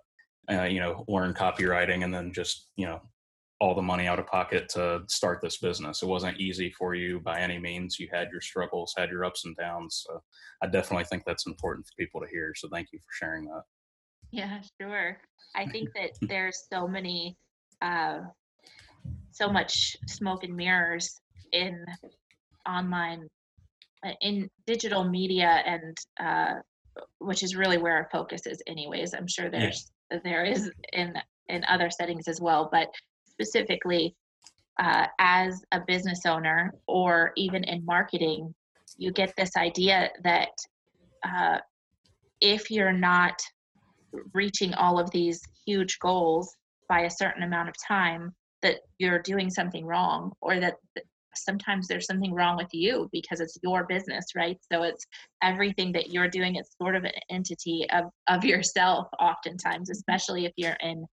[0.51, 3.01] uh, you know learn copywriting and then just you know
[3.59, 6.03] all the money out of pocket to start this business.
[6.03, 7.99] It wasn't easy for you by any means.
[7.99, 10.05] You had your struggles had your ups and downs.
[10.07, 10.23] So
[10.63, 12.53] i definitely think that's important for people to hear.
[12.55, 13.63] So thank you for sharing that
[14.31, 15.19] yeah sure.
[15.55, 17.37] I think that there's so many
[17.83, 18.21] uh
[19.33, 21.21] so much smoke and mirrors
[21.53, 21.85] in
[22.69, 23.29] online
[24.05, 26.55] uh, in digital media and uh,
[27.19, 29.13] which is really where our focus is anyways.
[29.15, 29.91] I'm sure there's
[30.25, 31.15] there is in
[31.49, 32.89] in other settings as well but
[33.25, 34.15] specifically
[34.81, 38.55] uh, as a business owner or even in marketing
[38.99, 40.51] you get this idea that
[41.25, 41.59] uh,
[42.41, 43.41] if you're not
[44.35, 46.55] reaching all of these huge goals
[46.89, 50.75] by a certain amount of time that you're doing something wrong or that
[51.35, 54.59] sometimes there's something wrong with you because it's your business right?
[54.73, 55.05] So it's
[55.43, 60.53] everything that you're doing it's sort of an entity of of yourself oftentimes especially if
[60.57, 61.05] you're in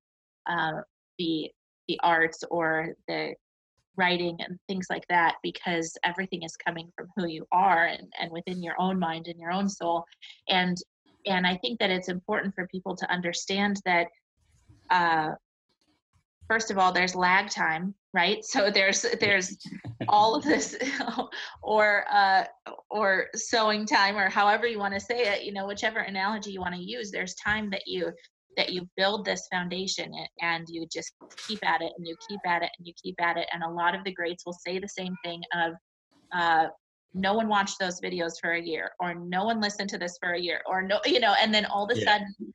[0.49, 0.81] uh,
[1.19, 1.49] the
[1.87, 3.33] the arts or the
[3.97, 8.31] writing and things like that because everything is coming from who you are and, and
[8.31, 10.03] within your own mind and your own soul.
[10.49, 10.77] And
[11.25, 14.07] and i think that it's important for people to understand that
[14.89, 15.31] uh,
[16.49, 18.43] first of all there's lag time right?
[18.45, 19.57] So there's there's
[20.07, 20.77] all of this
[21.63, 22.45] or uh
[22.89, 26.59] or sowing time or however you want to say it you know whichever analogy you
[26.59, 28.11] want to use there's time that you
[28.55, 31.13] that you build this foundation and you just
[31.47, 33.69] keep at it and you keep at it and you keep at it and a
[33.69, 35.73] lot of the greats will say the same thing of
[36.33, 36.67] uh
[37.13, 40.33] no one watched those videos for a year or no one listened to this for
[40.33, 42.05] a year or no you know and then all of a yeah.
[42.05, 42.53] sudden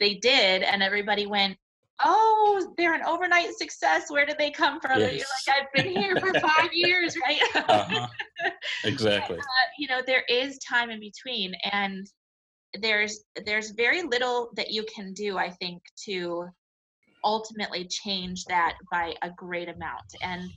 [0.00, 1.56] they did and everybody went
[2.04, 4.10] oh, they're an overnight success.
[4.10, 5.00] Where did they come from?
[5.00, 5.12] Yes.
[5.12, 7.40] you're like, I've been here for five years, right?
[7.54, 8.06] uh-huh.
[8.84, 9.36] Exactly.
[9.36, 9.42] uh,
[9.78, 12.06] you know, there is time in between, and
[12.80, 16.46] there's there's very little that you can do, I think, to
[17.24, 20.04] ultimately change that by a great amount.
[20.22, 20.50] And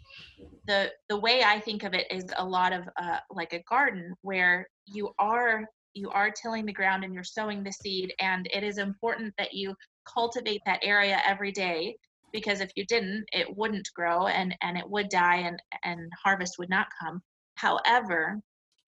[0.67, 4.13] the the way I think of it is a lot of uh, like a garden
[4.21, 8.63] where you are you are tilling the ground and you're sowing the seed and it
[8.63, 11.95] is important that you cultivate that area every day
[12.32, 16.56] because if you didn't it wouldn't grow and and it would die and and harvest
[16.58, 17.21] would not come
[17.56, 18.39] however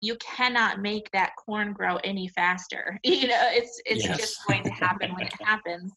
[0.06, 4.18] you cannot make that corn grow any faster you know it's it's yes.
[4.18, 5.92] just going to happen when it happens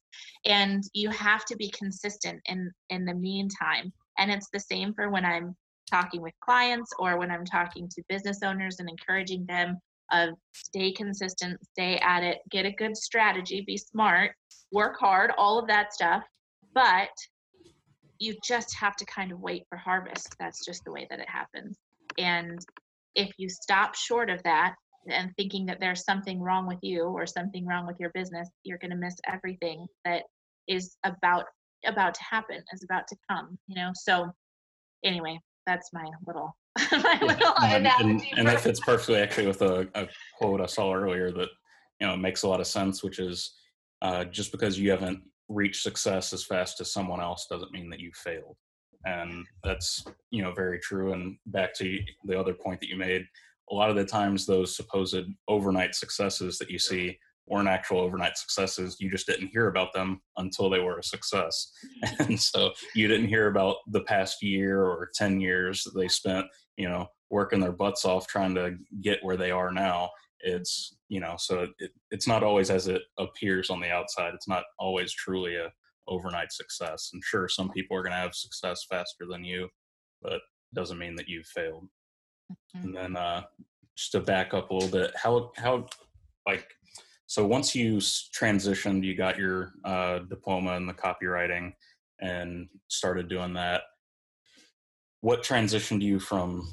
[0.44, 5.10] and you have to be consistent in in the meantime and it's the same for
[5.10, 5.54] when i'm
[5.90, 9.78] talking with clients or when i'm talking to business owners and encouraging them
[10.10, 14.32] of stay consistent, stay at it, get a good strategy, be smart,
[14.72, 16.22] work hard, all of that stuff.
[16.74, 17.10] But
[18.18, 20.34] you just have to kind of wait for harvest.
[20.38, 21.76] That's just the way that it happens.
[22.18, 22.58] And
[23.18, 24.76] if you stop short of that
[25.10, 28.78] and thinking that there's something wrong with you or something wrong with your business, you're
[28.78, 30.22] going to miss everything that
[30.68, 31.44] is about
[31.86, 33.58] about to happen, is about to come.
[33.66, 33.90] You know.
[33.94, 34.30] So
[35.04, 36.56] anyway, that's my little
[36.92, 37.26] my Yeah.
[37.26, 38.32] little and, and, analogy.
[38.36, 41.48] and that fits perfectly actually with a, a quote I saw earlier that
[42.00, 43.52] you know makes a lot of sense, which is
[44.00, 48.00] uh, just because you haven't reached success as fast as someone else doesn't mean that
[48.00, 48.56] you failed,
[49.08, 51.12] and that's you know very true.
[51.12, 53.26] And back to the other point that you made,
[53.70, 58.36] a lot of the times those supposed overnight successes that you see weren't actual overnight
[58.36, 58.96] successes.
[59.00, 61.72] You just didn't hear about them until they were a success.
[62.20, 66.46] And so you didn't hear about the past year or 10 years that they spent,
[66.76, 70.10] you know, working their butts off trying to get where they are now.
[70.40, 74.34] It's, you know, so it, it's not always as it appears on the outside.
[74.34, 75.72] It's not always truly a
[76.08, 77.10] overnight success.
[77.12, 79.68] I'm sure, some people are going to have success faster than you,
[80.22, 80.42] but it
[80.74, 81.88] doesn't mean that you've failed.
[82.76, 82.84] Mhm.
[82.84, 83.42] And then uh,
[83.96, 85.86] just to back up a little bit, how how
[86.46, 86.66] like
[87.26, 91.74] so once you transitioned, you got your uh, diploma in the copywriting
[92.20, 93.82] and started doing that.
[95.20, 96.72] What transitioned you from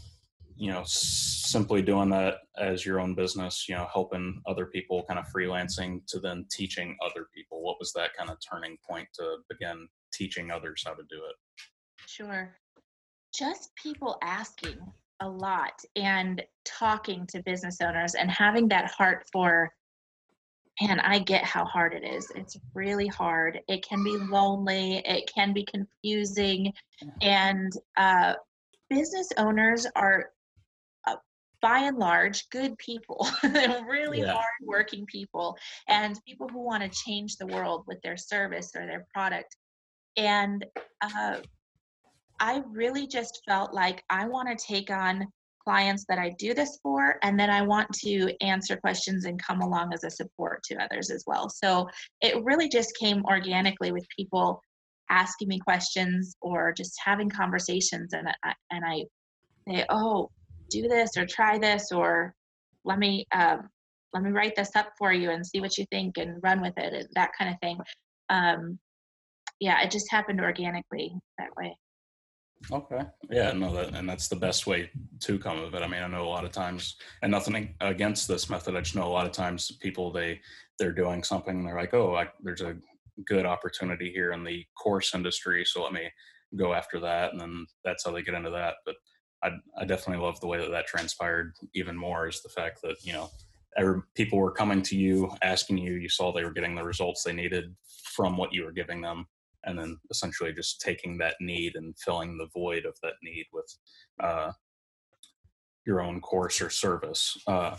[0.58, 5.20] you know simply doing that as your own business, you know, helping other people, kind
[5.20, 7.64] of freelancing, to then teaching other people?
[7.64, 11.36] What was that kind of turning point to begin teaching others how to do it?
[12.08, 12.56] Sure.
[13.38, 14.78] Just people asking
[15.22, 19.72] a lot and talking to business owners and having that heart for,
[20.82, 22.32] and I get how hard it is.
[22.36, 23.60] It's really hard.
[23.68, 26.74] It can be lonely, it can be confusing.
[27.22, 28.34] And uh,
[28.90, 30.32] business owners are,
[31.66, 33.28] by and large, good people.
[33.90, 34.34] Really Yeah.
[34.34, 38.86] hard working people and people who want to change the world with their service or
[38.86, 39.56] their product.
[40.16, 40.64] And
[41.02, 41.38] uh,
[42.40, 45.26] I really just felt like I want to take on
[45.64, 49.62] clients that I do this for, and then I want to answer questions and come
[49.62, 51.50] along as a support to others as well.
[51.50, 51.90] So
[52.22, 54.62] it really just came organically with people
[55.10, 59.06] asking me questions or just having conversations, and I, and I
[59.68, 60.30] say, "Oh,
[60.70, 62.34] do this or try this or
[62.84, 63.70] let me um,
[64.14, 66.78] let me write this up for you and see what you think and run with
[66.78, 67.78] it," and that kind of thing.
[68.30, 68.80] Um,
[69.60, 71.76] yeah, it just happened organically that way.
[72.72, 73.02] Okay.
[73.30, 74.90] Yeah, no, that, and that's the best way
[75.22, 75.84] to come of it.
[75.84, 78.76] I mean, I know a lot of times, and nothing against this method.
[78.76, 80.40] I just know a lot of times people they
[80.80, 82.76] they're doing something and they're like, oh, I, there's a
[83.26, 86.10] good opportunity here in the course industry, so let me
[86.56, 88.76] go after that, and then that's how they get into that.
[88.86, 88.96] But
[89.44, 91.54] I, I definitely love the way that that transpired.
[91.74, 93.30] Even more is the fact that you know,
[93.78, 95.94] every, people were coming to you, asking you.
[95.94, 97.76] You saw they were getting the results they needed
[98.16, 99.28] from what you were giving them
[99.66, 103.78] and then essentially just taking that need and filling the void of that need with
[104.22, 104.52] uh,
[105.86, 107.38] your own course or service.
[107.48, 107.76] Uh,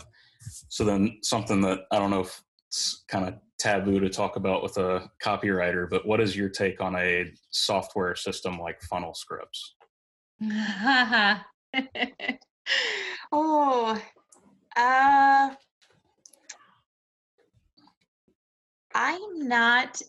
[0.69, 4.61] so then something that I don't know if it's kind of taboo to talk about
[4.61, 9.75] with a copywriter, but what is your take on a software system like Funnel Scripts?
[13.31, 13.99] oh,
[14.75, 15.49] uh,
[18.93, 20.01] I'm not.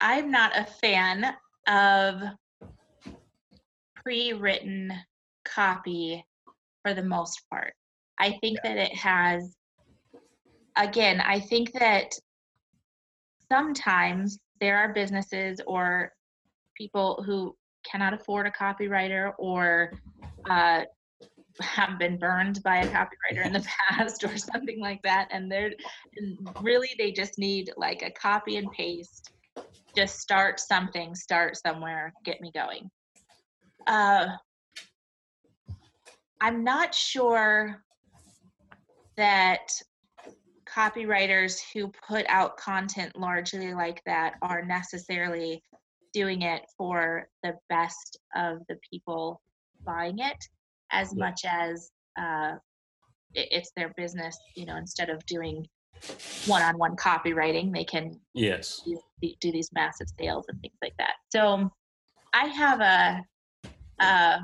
[0.00, 1.34] I'm not a fan
[1.66, 2.22] of
[3.94, 4.92] pre-written
[5.46, 6.22] copy
[6.82, 7.72] for the most part.
[8.18, 9.56] I think that it has.
[10.76, 12.12] Again, I think that
[13.50, 16.12] sometimes there are businesses or
[16.76, 17.56] people who
[17.90, 19.92] cannot afford a copywriter or
[20.48, 20.82] uh,
[21.60, 25.28] have been burned by a copywriter in the past or something like that.
[25.30, 25.72] And they're
[26.16, 29.30] and really they just need like a copy and paste.
[29.96, 32.90] Just start something start somewhere get me going.
[33.86, 34.26] Uh,
[36.44, 37.82] i'm not sure
[39.16, 39.72] that
[40.68, 45.62] copywriters who put out content largely like that are necessarily
[46.14, 49.42] doing it for the best of the people
[49.84, 50.36] buying it
[50.92, 51.26] as Yeah.
[51.26, 52.52] much as uh,
[53.34, 55.66] it, it's their business you know instead of doing
[56.46, 58.82] one-on-one copywriting they can Yes.
[58.86, 58.98] do,
[59.40, 61.68] do these massive sales and things like that so
[62.32, 63.22] i have a,
[64.04, 64.40] a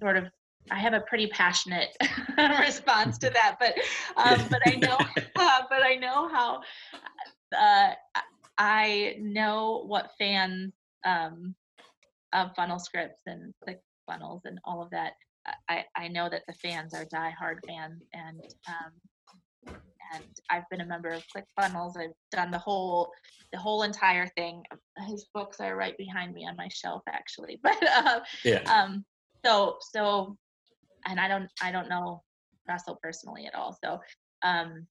[0.00, 0.24] sort of
[0.70, 1.88] i have a pretty passionate
[2.60, 3.74] response to that but
[4.16, 4.98] um, but i know
[5.36, 6.60] uh, but i know how
[7.56, 7.92] uh,
[8.58, 10.72] i know what fans
[11.04, 11.54] um,
[12.32, 15.12] of funnel scripts and click funnels and all of that
[15.68, 18.92] I, I know that the fans are diehard fans and um,
[20.12, 21.96] and I've been a member of ClickFunnels.
[21.96, 23.10] I've done the whole
[23.52, 24.62] the whole entire thing.
[25.06, 27.60] His books are right behind me on my shelf, actually.
[27.62, 28.62] But uh, Yeah.
[28.66, 29.04] um,
[29.44, 30.36] so so,
[31.06, 32.22] and I don't I don't know
[32.68, 33.76] Russell personally at all.
[33.82, 34.00] So
[34.42, 34.86] um,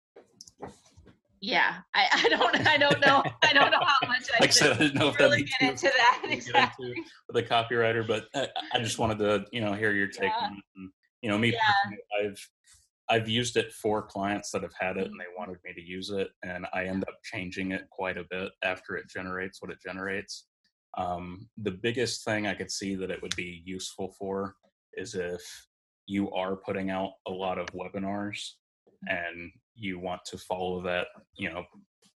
[1.43, 4.53] yeah, I, I don't I don't know I don't know how much I Like I
[4.53, 6.95] said, I didn't know if really get into that into exactly.
[7.33, 10.45] the copywriter, but I, I just wanted to, you know, hear your take Yeah.
[10.45, 10.63] on it.
[10.77, 10.89] And,
[11.21, 11.97] you know, me, Yeah.
[12.23, 12.49] I've,
[13.09, 16.11] I've used it for clients that have had it and they wanted me to use
[16.11, 16.29] it.
[16.43, 20.45] And I end up changing it quite a bit after it generates what it generates.
[20.97, 24.55] Um, the biggest thing I could see that it would be useful for
[24.93, 25.41] is if
[26.05, 28.39] you are putting out a lot of webinars
[29.07, 31.65] and you want to follow that, you know,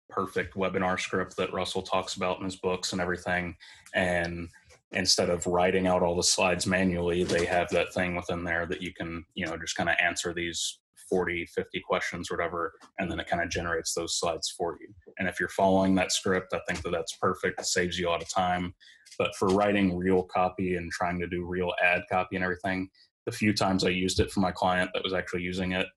[0.09, 3.55] perfect webinar script that Russell talks about in his books and everything.
[3.93, 4.49] And
[4.93, 8.81] instead of writing out all the slides manually, they have that thing within there that
[8.81, 10.79] you can, you know, just kind of answer these
[11.09, 14.89] 40, 50 questions, whatever, and then it kind of generates those slides for you.
[15.19, 17.59] And if you're following that script, I think that that's perfect.
[17.59, 18.73] It saves you a lot of time.
[19.17, 22.89] But for writing real copy and trying to do real ad copy and everything,
[23.25, 25.87] the few times I used it for my client that was actually using it,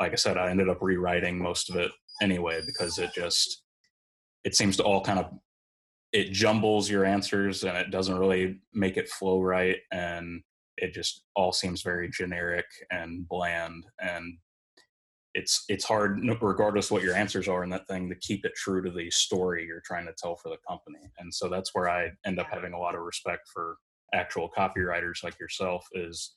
[0.00, 1.90] like I said, I ended up rewriting most of it
[2.22, 3.62] anyway because it just
[4.44, 5.30] it seems to all kind of
[6.12, 9.76] it jumbles your answers and it doesn't really make it flow right.
[9.92, 10.42] And
[10.76, 13.84] it just all seems very generic and bland.
[14.00, 14.38] And
[15.34, 18.82] it's it's hard regardless what your answers are in that thing to keep it true
[18.82, 20.98] to the story you're trying to tell for the company.
[21.18, 23.76] And so that's where i end up having a lot of respect for
[24.14, 26.32] actual copywriters like yourself is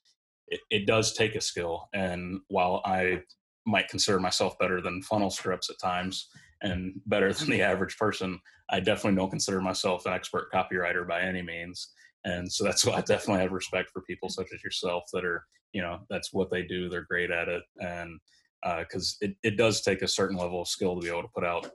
[0.50, 1.88] it, it does take a skill.
[1.94, 3.22] And while i
[3.66, 6.30] might consider myself better than funnel scripts at times
[6.62, 8.40] and better than the average person.
[8.70, 11.92] I definitely don't consider myself an expert copywriter by any means.
[12.24, 15.44] And so that's why i definitely have respect for people such as yourself that are
[15.74, 16.90] you know that's what they do.
[16.90, 17.64] They're great at it.
[17.80, 18.20] And
[18.64, 21.30] uh, because it, it does take a certain level of skill to be able to
[21.34, 21.72] put out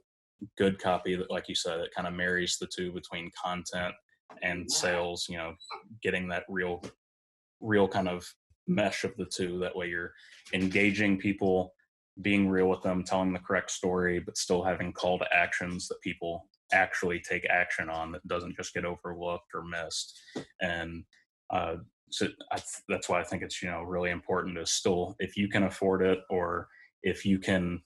[0.56, 3.94] good copy that like you said it kind of marries the two between content
[4.42, 5.54] and sales you know
[6.02, 6.82] getting that real
[7.60, 8.28] real kind of
[8.66, 9.58] mesh of the two.
[9.58, 10.12] That way you're
[10.52, 11.72] engaging people
[12.22, 16.00] being real with them telling the correct story but still having call to actions that
[16.00, 20.18] people actually take action on that doesn't just get overlooked or missed.
[20.60, 21.04] And
[21.50, 21.76] uh,
[22.10, 25.48] so I, that's why i think it's you know really important to still if you
[25.48, 26.68] can afford it or
[27.02, 27.82] if you can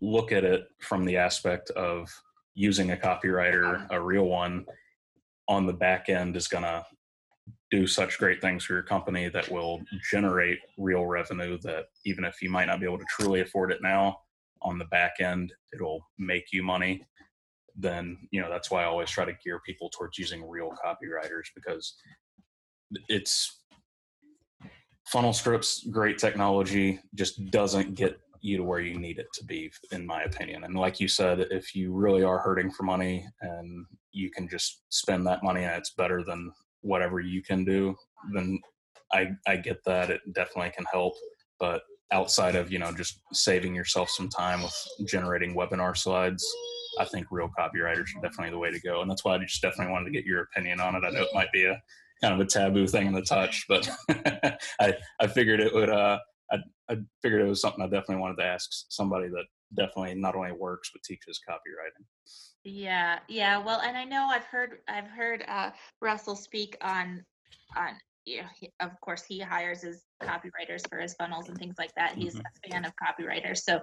[0.00, 2.08] look at it from the aspect of
[2.54, 4.64] using a copywriter a real one
[5.48, 6.84] on the back end is going to
[7.74, 12.40] do such great things for your company that will generate real revenue that even if
[12.40, 14.16] you might not be able to truly afford it now
[14.62, 17.04] on the back end it'll make you money
[17.76, 21.46] then you know that's why i always try to gear people towards using real copywriters
[21.56, 21.96] because
[23.08, 23.62] it's
[25.06, 29.72] funnel scripts great technology just doesn't get you to where you need it to be
[29.90, 30.64] in my opinion.
[30.64, 34.82] And like you said if you really are hurting for money and you can just
[34.90, 36.52] spend that money and it's better than
[36.84, 37.94] whatever you can do
[38.32, 38.58] then
[39.12, 41.14] i i get that it definitely can help
[41.58, 41.82] but
[42.12, 44.76] outside of you know just saving yourself some time with
[45.06, 46.46] generating webinar slides
[47.00, 49.62] i think real copywriters are definitely the way to go and that's why i just
[49.62, 51.80] definitely wanted to get your opinion on it i know it might be a
[52.22, 53.88] kind of a taboo thing to touch but
[54.80, 56.18] i i figured it would uh
[56.54, 59.44] I, I figured it was something i definitely wanted to ask somebody that
[59.76, 62.04] definitely not only works but teaches copywriting
[62.64, 63.58] Yeah, yeah.
[63.58, 67.22] Well, and I know I've heard I've heard uh, Russell speak on
[67.76, 67.90] on
[68.24, 71.92] you know, he, of course he hires his copywriters for his funnels and things like
[71.96, 72.14] that.
[72.16, 72.40] He's Mhm.
[72.40, 73.80] a fan of copywriters, so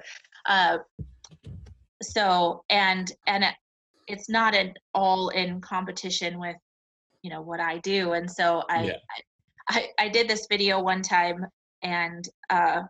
[0.47, 0.79] uh,
[2.01, 3.55] so and and it,
[4.07, 6.57] it's not at all in competition with
[7.21, 8.97] you know what I do, and so I Yeah.
[9.69, 11.45] I, I did this video one time
[11.83, 12.83] and uh,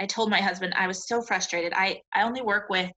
[0.00, 1.72] I told my husband I was so frustrated.
[1.74, 2.90] I I only work with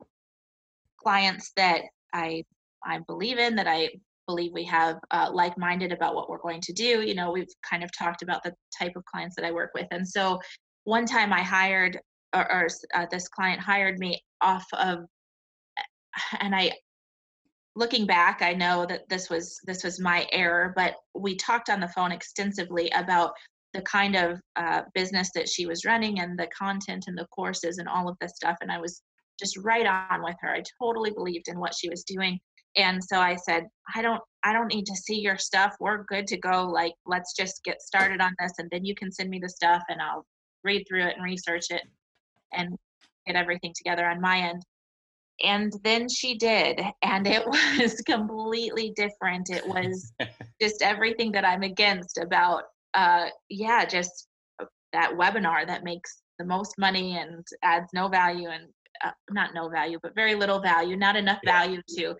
[1.02, 1.82] clients that
[2.14, 2.44] I
[2.86, 3.90] I believe in that I
[4.28, 7.02] believe we have uh, like-minded about what we're going to do.
[7.02, 9.88] You know, we've kind of talked about the type of clients that I work with,
[9.92, 10.40] and so
[10.84, 12.00] one time I hired
[12.34, 15.00] or, or uh, this client hired me off of,
[16.40, 16.74] and I
[17.76, 21.80] looking back i know that this was this was my error but we talked on
[21.80, 23.32] the phone extensively about
[23.74, 27.78] the kind of uh, business that she was running and the content and the courses
[27.78, 29.01] and all of this stuff and i was
[29.39, 30.49] just right on with her.
[30.49, 32.39] I totally believed in what she was doing.
[32.76, 35.76] And so i said i don't i don't need to see your stuff.
[35.80, 36.65] We're good to go.
[36.65, 39.82] Like let's just get started on this and then you can send me the stuff
[39.89, 40.26] and i'll
[40.63, 41.82] read through it and research it
[42.53, 42.78] and
[43.26, 44.61] get everything together on my end.
[45.41, 47.43] And then she did and it
[47.80, 49.49] was completely different.
[49.49, 50.11] It was
[50.61, 54.28] just everything that i'm against about uh yeah just
[54.94, 58.64] that webinar that makes the most money and adds no value and
[59.04, 61.60] uh, not no value, but very little value, not enough Yeah.
[61.60, 62.16] value to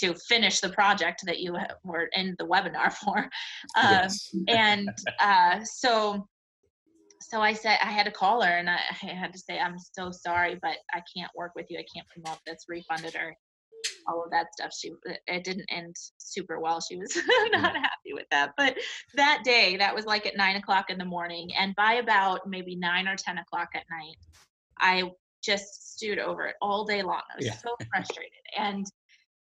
[0.00, 3.18] to finish the project that you were in the webinar for.
[3.76, 4.34] Um, Yes.
[4.48, 4.88] and
[5.20, 6.26] uh, so
[7.20, 9.76] so I said I had to call her and I, I had to say I'm
[9.78, 11.78] so sorry, but I can't work with you.
[11.78, 12.64] I can't promote this.
[12.68, 13.36] Refunded her
[14.06, 14.72] all of that stuff.
[14.74, 14.92] She
[15.26, 16.80] it- didn't end super well.
[16.80, 17.60] She was mm-hmm.
[17.60, 18.52] not happy with that.
[18.56, 18.76] But
[19.14, 22.74] that day, that was like at nine o'clock in the morning, and by about maybe
[22.76, 24.16] nine or ten o'clock at night,
[24.78, 25.10] I
[25.42, 27.22] just stewed over it all day long.
[27.32, 27.56] I was Yeah.
[27.56, 28.86] so frustrated, and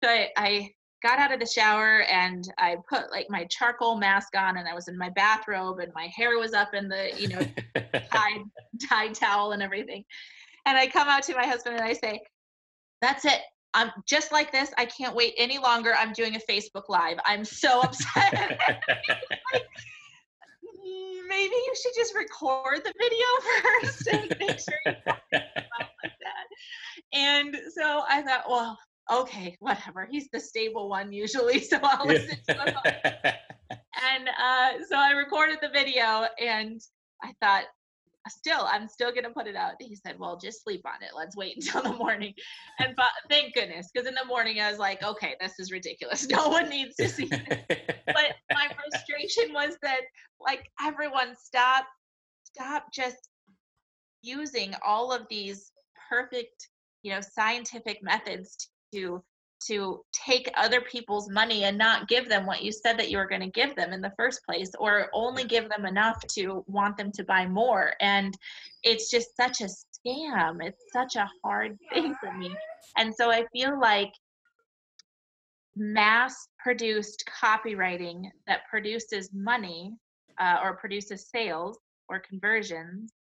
[0.02, 4.36] so I, I got out of the shower and I put like my charcoal mask
[4.36, 7.28] on, and I was in my bathrobe, and my hair was up in the you
[7.28, 7.40] know
[8.12, 8.42] tied
[8.88, 10.04] tied towel and everything.
[10.66, 12.20] And I come out to my husband and I say,
[13.00, 13.40] "That's it.
[13.74, 14.72] I'm just like this.
[14.76, 15.94] I can't wait any longer.
[15.96, 17.18] I'm doing a Facebook Live.
[17.24, 18.58] I'm so upset.
[20.64, 23.26] "Mm, Maybe you should just record the video
[23.62, 25.56] first and make sure you like that."
[27.12, 28.78] And so I thought, well,
[29.10, 30.06] okay, whatever.
[30.10, 32.74] He's the stable one usually, so I'll listen to him.
[34.02, 36.80] And uh, so I recorded the video, and
[37.22, 37.64] I thought,
[38.30, 39.74] still, I'm still gonna put it out.
[39.80, 41.10] He said, "Well, just sleep on it.
[41.16, 42.34] Let's wait until the morning."
[42.78, 46.26] And but thank goodness, because in the morning I was like, "Okay, this is ridiculous.
[46.30, 47.42] No one needs to see this."
[48.06, 50.00] But my frustration was that,
[50.40, 51.86] like, everyone stop,
[52.44, 53.28] stop just
[54.22, 55.70] using all of these
[56.08, 56.68] perfect,
[57.02, 59.22] you know, scientific methods to
[59.66, 63.26] to take other people's money and not give them what you said that you were
[63.26, 66.96] going to give them in the first place or only give them enough to want
[66.96, 67.94] them to buy more.
[68.00, 68.36] And
[68.82, 70.58] it's just such a scam.
[70.64, 72.54] It's such a hard thing for me.
[72.96, 74.12] And so i feel like
[75.76, 79.92] mass produced copywriting that produces money
[80.40, 83.12] uh, or produces sales or conversions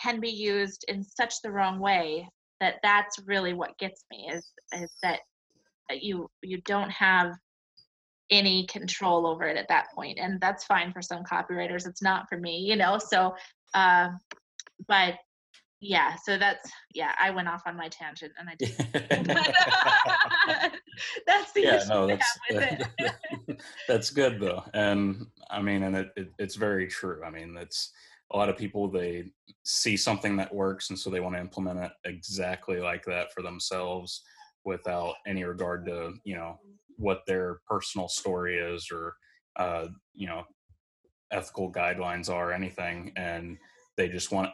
[0.00, 2.28] can be used in such the wrong way
[2.60, 5.20] that that's really what gets me is is that
[5.88, 7.32] that you you don't have
[8.30, 12.28] any control over it at that point and that's fine for some copywriters it's not
[12.28, 13.34] for me you know so
[13.74, 14.08] uh,
[14.88, 15.14] but
[15.80, 18.74] yeah so that's yeah i went off on my tangent and i did
[21.26, 23.60] that's the yeah, issue no, that's it.
[23.88, 27.22] that's good though, and I mean, and it, it it's very true.
[27.24, 27.92] I mean, it's
[28.32, 29.30] a lot of people they
[29.64, 33.42] see something that works, and so they want to implement it exactly like that for
[33.42, 34.22] themselves,
[34.64, 36.58] without any regard to you know
[36.96, 39.14] what their personal story is or
[39.56, 40.44] uh, you know
[41.32, 43.58] ethical guidelines are, anything, and
[43.96, 44.50] they just want.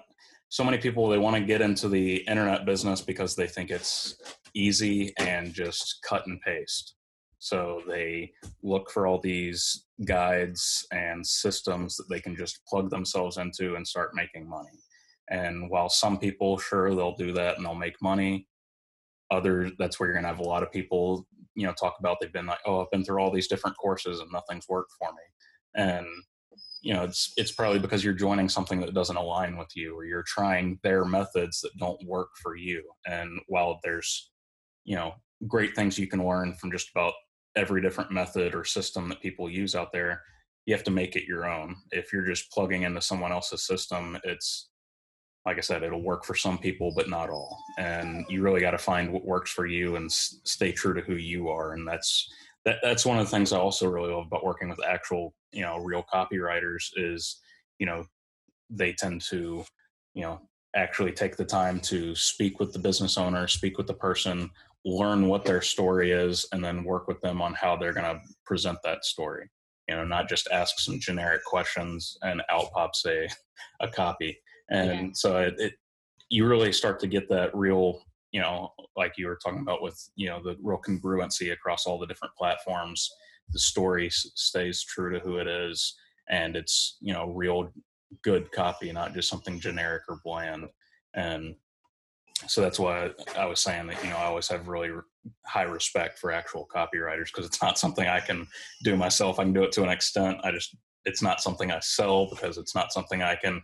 [0.48, 4.16] So many people they want to get into the internet business because they think it's
[4.52, 6.94] easy and just cut and paste.
[7.38, 8.32] So they
[8.62, 13.86] look for all these guides and systems that they can just plug themselves into and
[13.86, 14.78] start making money.
[15.30, 18.48] And while some people, sure, they'll do that and they'll make money,
[19.30, 22.18] others, that's where you're going to have a lot of people, you know, talk about
[22.20, 25.10] they've been like, oh, I've been through all these different courses and nothing's worked for
[25.12, 25.22] me.
[25.82, 26.06] And
[26.82, 30.04] you know, it's it's probably because you're joining something that doesn't align with you, or
[30.04, 32.82] you're trying their methods that don't work for you.
[33.06, 34.30] And while there's,
[34.84, 35.14] you know,
[35.46, 37.12] great things you can learn from just about
[37.56, 40.22] every different method or system that people use out there,
[40.64, 41.76] you have to make it your own.
[41.90, 44.69] If you're just plugging into someone else's system, it's
[45.46, 47.58] like I said, it'll work for some people, but not all.
[47.78, 51.00] And you really got to find what works for you and s- stay true to
[51.00, 51.72] who you are.
[51.72, 52.30] And that's
[52.66, 55.62] that, that's one of the things I also really love about working with actual, you
[55.62, 57.40] know, real copywriters is,
[57.78, 58.04] you know,
[58.68, 59.64] they tend to,
[60.14, 60.40] you know,
[60.76, 64.50] actually take the time to speak with the business owner, speak with the person,
[64.84, 68.20] learn what their story is, and then work with them on how they're going to
[68.44, 69.48] present that story.
[69.88, 73.28] You know, not just ask some generic questions and out pops a,
[73.80, 74.38] a copy.
[74.70, 75.08] And Yeah.
[75.14, 75.74] so it, it,
[76.28, 78.02] you really start to get that real,
[78.32, 81.98] you know, like you were talking about with, you know, the real congruency across all
[81.98, 83.10] the different platforms.
[83.52, 85.96] The story s- stays true to who it is,
[86.28, 87.72] and it's, you know, real
[88.22, 90.68] good copy, not just something generic or bland.
[91.14, 91.56] And
[92.46, 95.02] so that's why I was saying that, you know, I always have really re-
[95.46, 98.46] high respect for actual copywriters because it's not something I can
[98.84, 99.38] do myself.
[99.38, 100.38] I can do it to an extent.
[100.44, 103.62] I just, it's not something I sell because it's not something I can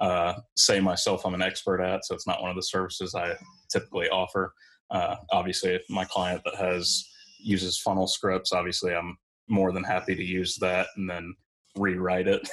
[0.00, 2.04] uh, say myself I'm an expert at.
[2.04, 3.34] So it's not one of the services I
[3.70, 4.52] typically offer.
[4.90, 7.04] Uh, obviously, if my client that has
[7.40, 9.16] uses funnel scripts, obviously I'm
[9.48, 11.34] more than happy to use that and then
[11.76, 12.48] rewrite it.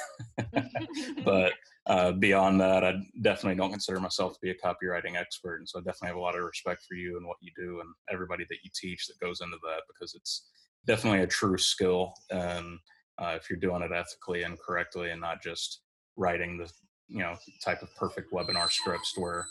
[1.23, 1.53] but
[1.87, 5.79] uh, beyond that, I definitely don't consider myself to be a copywriting expert, and so
[5.79, 8.45] I definitely have a lot of respect for you and what you do and everybody
[8.49, 10.47] that you teach that goes into that because it's
[10.87, 12.13] definitely a true skill.
[12.31, 12.79] And
[13.19, 15.81] uh, if you're doing it ethically and correctly, and not just
[16.17, 16.71] writing the
[17.07, 19.47] you know type of perfect webinar scripts where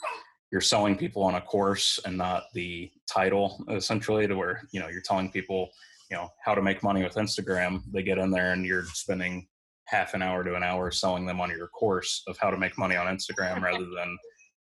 [0.51, 4.89] you're selling people on a course and not the title essentially to where you know
[4.89, 5.69] you're telling people
[6.11, 7.83] you know how to make money with instagram.
[7.93, 9.49] They get in there and you're spending
[9.87, 12.79] half an hour to an hour selling them on your course of how to make
[12.79, 14.17] money on instagram rather than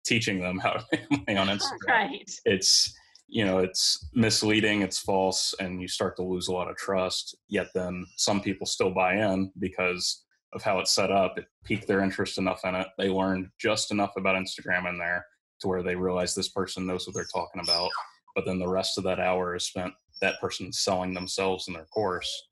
[0.04, 1.88] teaching them how to make money on instagram.
[1.88, 2.30] Right.
[2.44, 2.92] it's
[3.28, 7.36] you know it's misleading it's false and you start to lose a lot of trust.
[7.48, 11.86] Yet then some people still buy in because of how it's set up it piqued
[11.86, 12.86] their interest enough in it.
[12.98, 15.24] They learned just enough about instagram in there
[15.60, 17.90] to where they realize this person knows what they're talking about
[18.34, 21.84] but then the rest of that hour is spent that person selling themselves in their
[21.86, 22.48] course.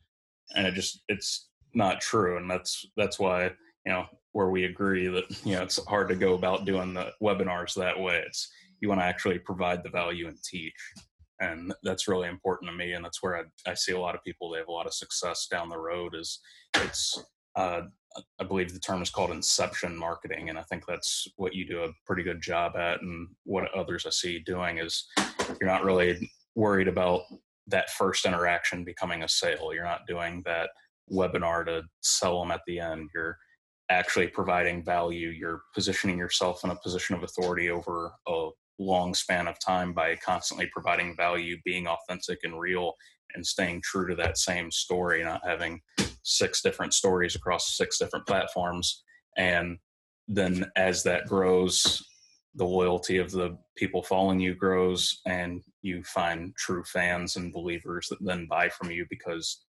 [0.55, 2.37] And it just it's not true.
[2.37, 3.45] And that's that's why
[3.87, 7.13] you know where we agree that you know it's hard to go about doing the
[7.23, 8.23] webinars that way.
[8.27, 10.75] It's you want to actually provide the value and teach.
[11.41, 12.93] And that's really important to me.
[12.93, 14.51] And that's where I, I see a lot of people.
[14.51, 16.39] They have a lot of success down the road is
[16.75, 17.25] it's
[17.57, 17.83] uh,
[18.41, 21.85] i believe the term is called inception marketing and i think that's what you do
[21.85, 25.07] a pretty good job at and what others i see doing is
[25.61, 27.23] you're not really worried about
[27.71, 29.73] that first interaction becoming a sale.
[29.73, 30.71] You're not doing that
[31.11, 33.11] webinar to sell them at the end.
[33.15, 33.37] You're
[33.91, 35.29] actually providing value.
[35.29, 38.49] You're positioning yourself in a position of authority over a
[38.79, 42.95] long span of time by constantly providing value, being authentic and real,
[43.35, 45.81] and staying true to that same story, not having
[46.31, 49.03] six different stories across six different platforms.
[49.37, 49.79] And
[50.29, 52.03] then as that grows,
[52.55, 58.09] the loyalty of the people following you grows, and you find true fans and believers
[58.09, 59.65] that then buy from you because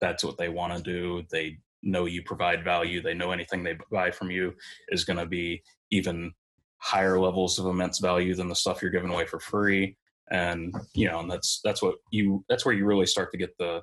[0.00, 1.22] that's what they want to do.
[1.30, 3.00] They know you provide value.
[3.00, 4.54] They know anything they buy from you
[4.88, 6.32] is going to be even
[6.78, 9.96] higher levels of immense value than the stuff you're giving away for free
[10.30, 13.56] and you know and that's that's what you that's where you really start to get
[13.58, 13.80] the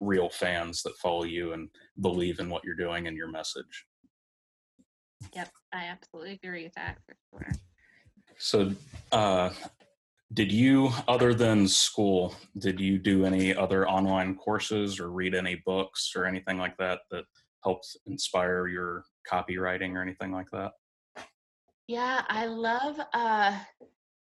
[0.00, 1.68] real fans that follow you and
[2.00, 3.86] believe in what you're doing and your message
[5.34, 7.52] Yep, I absolutely agree with that for sure.
[8.38, 8.72] so
[9.12, 9.50] uh
[10.32, 15.60] did you other than school did you do any other online courses or read any
[15.66, 17.24] books or anything like that that
[17.62, 20.72] helped inspire your copywriting or anything like that
[21.86, 23.58] Yeah, I love uh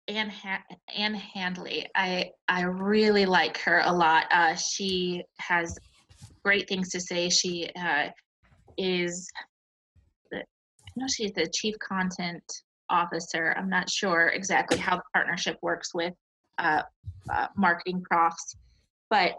[0.07, 0.63] Ann ha-
[0.95, 1.87] Ann Handley.
[1.95, 4.25] I I really like her a lot.
[4.31, 5.77] Uh, she has
[6.43, 7.29] great things to say.
[7.29, 8.09] She uh,
[8.77, 9.27] is
[10.31, 12.43] the I know she's the chief content
[12.89, 13.55] officer.
[13.57, 16.13] I'm not sure exactly how the partnership works with
[16.59, 16.83] uh,
[17.33, 18.55] uh, MarketingProfs,
[19.09, 19.33] but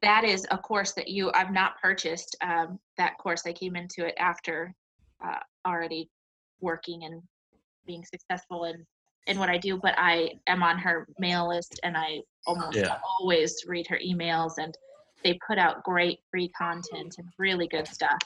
[0.00, 2.36] that is a course that you I've not purchased.
[2.40, 4.74] Um, that course I came into it after
[5.24, 6.08] uh, already
[6.60, 7.22] working and
[7.86, 8.86] being successful in
[9.28, 12.98] in what I do, but I am on her mail list and I almost Yeah.
[13.20, 14.76] always read her emails and
[15.22, 18.18] they put out great free content and really good stuff.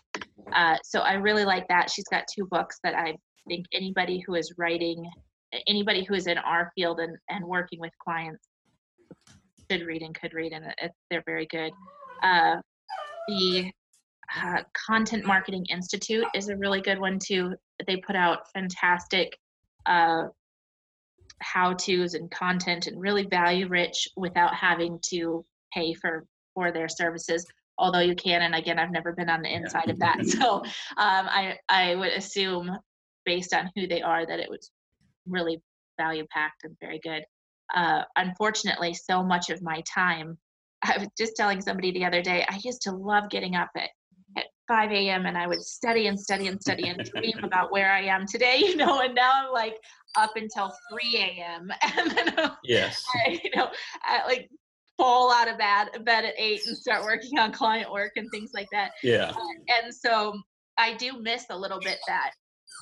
[0.53, 1.91] Uh, so I really like that.
[1.91, 3.17] She's got two books that I
[3.49, 5.05] think anybody who is writing,
[5.67, 8.47] anybody who is in our field and, and working with clients
[9.71, 11.73] should read and could read, and it, they're very good.
[12.23, 12.57] Uh,
[13.29, 13.73] the
[14.37, 17.55] uh, Content Marketing Institute is a really good one too.
[17.87, 19.37] They put out fantastic
[19.87, 20.29] uh,
[21.43, 26.89] how to's and content and really value rich without having to pay for for their
[26.89, 27.47] services
[27.79, 30.19] although you can and again i've never been on the inside of that.
[30.27, 30.65] So um,
[30.97, 32.71] i i would assume
[33.25, 34.71] based on who they are that it was
[35.27, 35.61] really
[35.99, 37.23] value packed and very good.
[37.75, 40.37] Uh, unfortunately so much of my time
[40.83, 43.89] i was just telling somebody the other day i used to love getting up at
[44.37, 45.27] at 5 a.m.
[45.27, 48.59] and I would study and study and study and dream about where I am today,
[48.59, 49.77] you know, and now I'm like
[50.17, 51.71] up until 3 a.m.
[51.97, 53.69] and then I'm yes I, you know,
[54.03, 54.49] I like
[54.97, 58.51] fall out of bed bed at eight and start working on client work and things
[58.55, 58.93] like that.
[59.03, 59.33] yeah
[59.83, 60.35] And so
[60.79, 62.33] I do miss a little bit that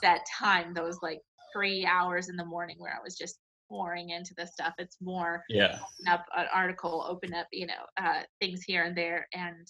[0.02, 1.20] that time, those like
[1.52, 3.38] three hours in the morning where I was just
[3.68, 4.74] pouring into the stuff.
[4.78, 8.96] It's more yeah open up an article, open up, you know, uh, things here and
[8.96, 9.66] there, and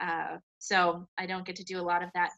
[0.00, 2.30] uh, so I don't get to do a lot of that.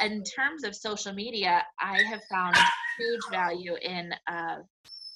[0.00, 2.56] In terms of social media, I have found
[2.98, 4.58] huge value in uh,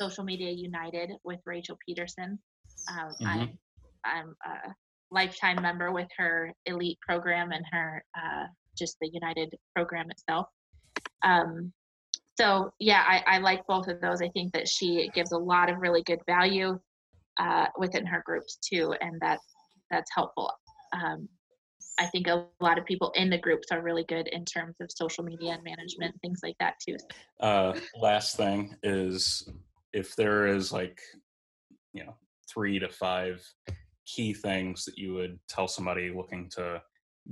[0.00, 2.36] Social Media United with Rachel Pedersen.
[2.90, 3.58] Um, I'm
[4.04, 4.74] I'm a
[5.12, 8.46] lifetime member with her elite program and her uh,
[8.76, 10.48] just the United program itself.
[11.22, 11.72] Um,
[12.36, 14.20] so yeah, I, I like both of those.
[14.20, 16.78] I think that she gives a lot of really good value
[17.38, 19.38] uh, within her groups too, and that
[19.92, 20.50] that's helpful.
[20.92, 21.28] Um,
[21.98, 24.90] I think a lot of people in the groups are really good in terms of
[24.90, 26.96] social media and management, things like that too.
[27.40, 29.48] uh, last thing is
[29.92, 31.00] if there is like
[31.92, 32.14] you know
[32.52, 33.42] three to five
[34.06, 36.80] key things that you would tell somebody looking to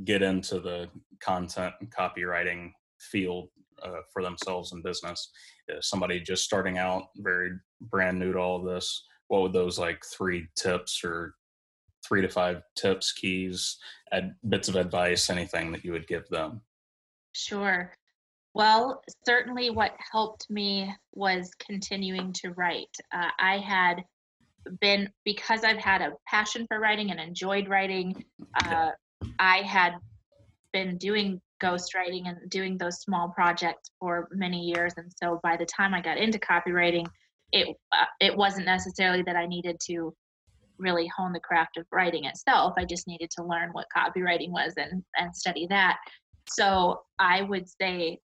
[0.05, 0.89] get into the
[1.21, 3.49] content and copywriting field
[3.83, 5.31] uh, for themselves in business.
[5.69, 10.03] If somebody just starting out, very brand new to all this, what would those like
[10.05, 11.35] three tips or
[12.07, 13.79] three to five tips, keys,
[14.13, 16.61] ad, bits of advice, anything that you would give them?
[17.33, 17.93] Sure.
[18.55, 22.95] Well, certainly what helped me was continuing to write.
[23.13, 24.03] Uh, I had
[24.81, 28.25] been, because I've had a passion for writing and enjoyed writing,
[28.65, 28.91] uh,
[29.39, 29.97] I had
[30.73, 34.95] been doing ghostwriting and doing those small projects for many years.
[34.97, 37.07] And so by the time I got into copywriting,
[37.53, 40.15] it uh, it wasn't necessarily that I needed to
[40.79, 42.74] really hone the craft of writing itself.
[42.77, 45.99] I just needed to learn what copywriting was and and study that.
[46.49, 48.20] So I would say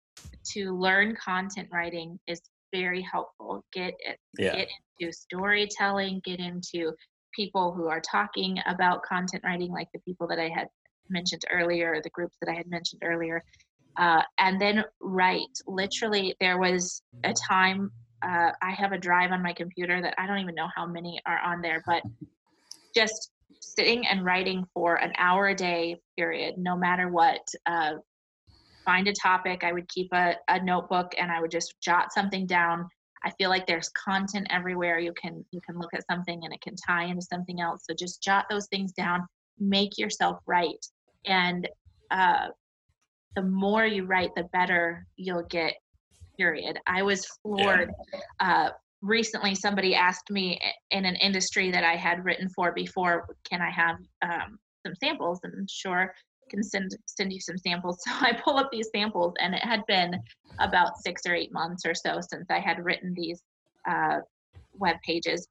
[0.53, 2.41] to learn content writing is
[2.73, 3.65] very helpful.
[3.73, 4.57] Get it, yeah.
[4.57, 6.93] get into storytelling, get into
[7.35, 10.69] people who are talking about content writing, like the people that I had
[11.09, 13.43] mentioned earlier, the groups that I had mentioned earlier,
[13.97, 15.49] uh, and then write.
[15.67, 17.91] Literally, there was a time
[18.23, 21.21] uh, I have a drive on my computer that I don't even know how many
[21.27, 22.03] are on there, but
[22.95, 23.31] just
[23.61, 27.95] sitting and writing for an hour a day period, no matter what, uh,
[28.85, 29.65] find a topic.
[29.65, 32.89] I would keep a, a notebook and I would just jot something down.
[33.23, 34.99] I feel like there's content everywhere.
[34.99, 37.85] You can you can look at something and it can tie into something else.
[37.89, 39.27] So just jot those things down.
[39.59, 40.87] Make yourself write,
[41.27, 41.69] and
[42.11, 42.49] uh,
[43.37, 45.75] the more you write, the better you'll get.
[46.39, 46.79] Period.
[46.87, 47.91] I was floored.
[48.15, 48.21] Yeah.
[48.41, 48.71] Uh,
[49.03, 53.71] recently, somebody asked me in an industry that I had written for before, "Can I
[53.71, 56.15] have um, some samples?" And sure,
[56.51, 57.99] can send send you some samples.
[58.05, 60.15] So I pull up these samples, and it had been
[60.59, 63.41] about six or eight months or so since I had written these
[63.89, 64.19] uh,
[64.81, 65.47] web pages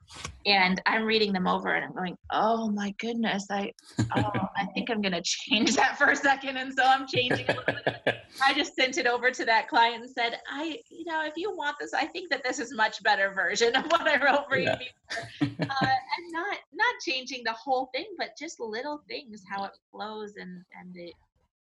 [0.46, 3.72] and i'm reading them over and i'm going oh my goodness i
[4.16, 7.46] oh i think i'm going to change that for a second and so i'm changing
[8.44, 11.56] i just sent it over to that client and said i you know if you
[11.56, 14.58] want this i think that this is much better version of what i wrote for
[14.58, 14.78] yeah.
[14.80, 14.90] you before.
[15.70, 20.34] Uh, and not not changing the whole thing but just little things how it flows
[20.38, 21.14] and and the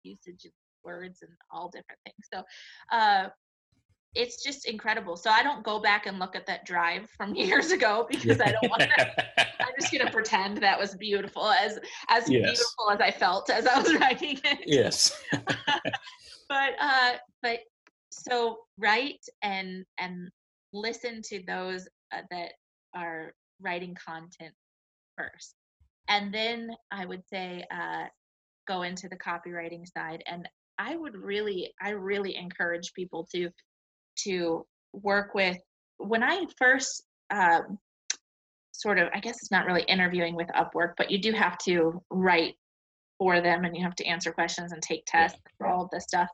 [0.03, 0.53] usage of
[0.85, 2.43] words and all different things so
[2.93, 3.29] uh
[4.15, 5.17] it's just incredible.
[5.17, 8.53] So I don't go back and look at that drive from years ago because I
[8.53, 9.41] don't want to.
[9.61, 12.43] I'm just gonna pretend that was beautiful as as yes.
[12.43, 14.61] beautiful as I felt as I was writing it.
[14.67, 15.21] Yes.
[16.49, 17.12] but uh,
[17.43, 17.61] but
[18.11, 20.31] so write and and
[20.73, 22.53] listen to those uh, that
[22.95, 24.55] are writing content
[25.17, 25.55] first,
[26.09, 28.05] and then I would say uh,
[28.67, 30.49] go into the copywriting side and
[30.79, 33.51] I would really, I really encourage people to
[34.25, 35.59] to work with
[35.99, 37.79] when I first um,
[38.73, 42.03] sort of, I guess it's not really interviewing with Upwork, but you do have to
[42.11, 42.55] write
[43.19, 45.51] for them and you have to answer questions and take tests yeah.
[45.59, 46.29] for all of this stuff.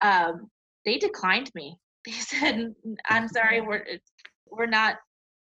[0.00, 0.50] Um,
[0.84, 1.76] they declined me.
[2.06, 2.74] They said,
[3.10, 3.84] "I'm sorry, we're
[4.50, 4.96] we're not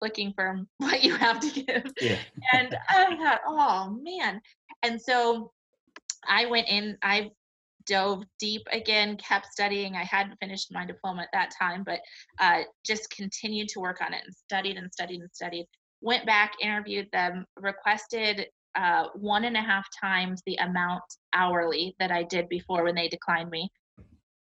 [0.01, 2.19] looking for what you have to give." Yeah.
[2.53, 4.39] and I thought, "Oh man!"
[4.83, 5.51] And so
[6.25, 6.95] I went in.
[7.01, 7.31] I
[7.85, 9.95] dove deep again, kept studying.
[9.95, 11.99] I hadn't finished my diploma at that time, but
[12.39, 15.67] uh, just continued to work on it and studied and studied and studied.
[16.01, 21.03] Went back, interviewed them, requested uh, one and a half times the amount
[21.33, 23.69] hourly that I did before when they declined me.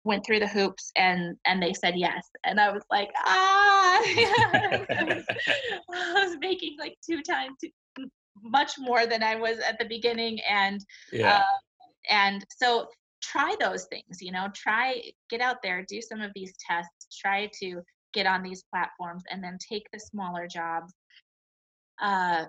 [0.03, 5.05] Went through the hoops and and they said yes, and I was like, ah, I,
[5.07, 5.25] was,
[5.93, 7.57] I was making like two times
[8.41, 11.37] much more than I was at the beginning, and yeah.
[11.37, 11.43] Uh,
[12.09, 12.87] and so
[13.21, 17.49] try those things you know try get out there do some of these tests try
[17.53, 17.81] to
[18.13, 20.93] get on these platforms and then take the smaller jobs
[22.01, 22.45] uh,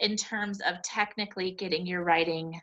[0.00, 2.60] in terms of technically getting your writing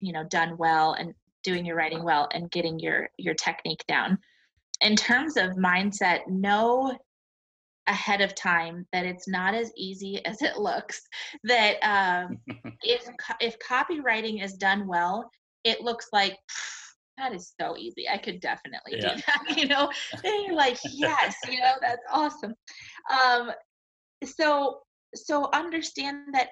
[0.00, 4.18] you know done well and doing your writing well and getting your your technique down.
[4.80, 6.96] In terms of mindset know
[7.88, 11.02] ahead of time that it's not as easy as it looks
[11.44, 12.38] that um,
[12.82, 13.08] if
[13.40, 15.30] if copywriting is done well
[15.64, 16.38] it looks like
[17.18, 18.08] that is so easy.
[18.08, 19.14] I could definitely yeah.
[19.14, 19.58] do that.
[19.58, 19.90] You know,
[20.24, 22.54] and you're like, yes, you know, that's awesome.
[23.12, 23.52] Um,
[24.24, 24.80] so
[25.14, 26.48] so understand that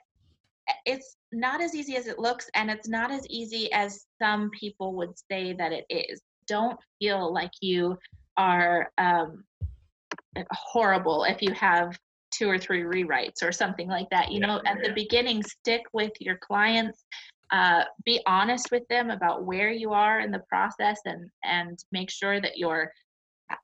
[0.68, 4.50] eh, it's not as easy as it looks, and it's not as easy as some
[4.50, 6.20] people would say that it is.
[6.46, 7.96] Don't feel like you
[8.36, 9.44] are um,
[10.36, 11.98] eh, horrible if you have
[12.32, 14.30] two or three rewrites or something like that.
[14.30, 14.88] You yeah, know, at yeah.
[14.88, 17.04] the beginning, stick with your clients
[17.52, 22.10] uh, be honest with them about where you are in the process and and make
[22.10, 22.92] sure that your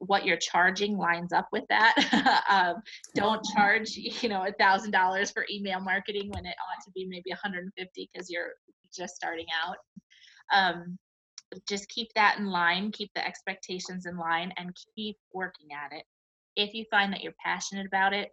[0.00, 1.94] what you're charging lines up with that.
[2.48, 2.82] Um,
[3.14, 7.06] don't charge you know a thousand dollars for email marketing when it ought to be
[7.06, 8.52] maybe 150 because you're
[8.94, 9.76] just starting out.
[10.52, 10.98] Um,
[11.68, 16.04] just keep that in line, keep the expectations in line, and keep working at it.
[16.56, 18.30] If you find that you're passionate about it,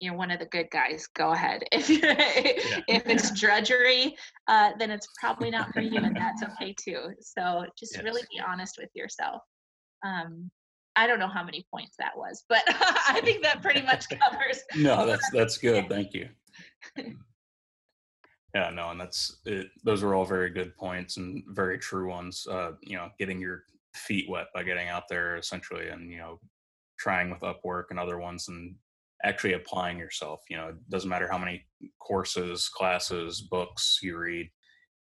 [0.00, 1.06] you're one of the good guys.
[1.14, 1.62] Go ahead.
[1.72, 2.80] If yeah.
[2.88, 4.16] if it's drudgery,
[4.48, 7.10] uh, then it's probably not for you, and that's okay too.
[7.20, 8.04] So just yes.
[8.04, 9.42] really be honest with yourself.
[10.04, 10.50] Um,
[10.96, 14.62] I don't know how many points that was, but I think that pretty much covers.
[14.76, 15.88] no, that's that's good.
[15.88, 16.28] Thank you.
[18.54, 19.68] Yeah, no, and that's it.
[19.84, 22.46] Those are all very good points and very true ones.
[22.50, 23.62] Uh, you know, getting your
[23.94, 26.40] feet wet by getting out there essentially, and you know,
[26.98, 28.74] trying with Upwork and other ones, and
[29.24, 30.40] actually applying yourself.
[30.48, 31.64] You know, it doesn't matter how many
[32.00, 34.50] courses, classes, books you read.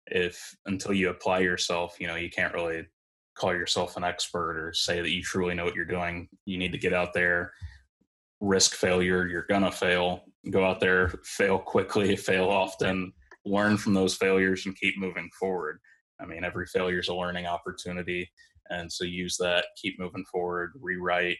[0.07, 2.85] If until you apply yourself, you know, you can't really
[3.37, 6.27] call yourself an expert or say that you truly know what you're doing.
[6.45, 7.53] You need to get out there,
[8.39, 9.27] risk failure.
[9.27, 10.23] You're gonna fail.
[10.49, 13.13] Go out there, fail quickly, fail often
[13.47, 15.79] learn from those failures and keep moving forward.
[16.19, 18.29] I mean, every failure is a learning opportunity.
[18.69, 21.37] And so use that, keep moving forward, rewrite.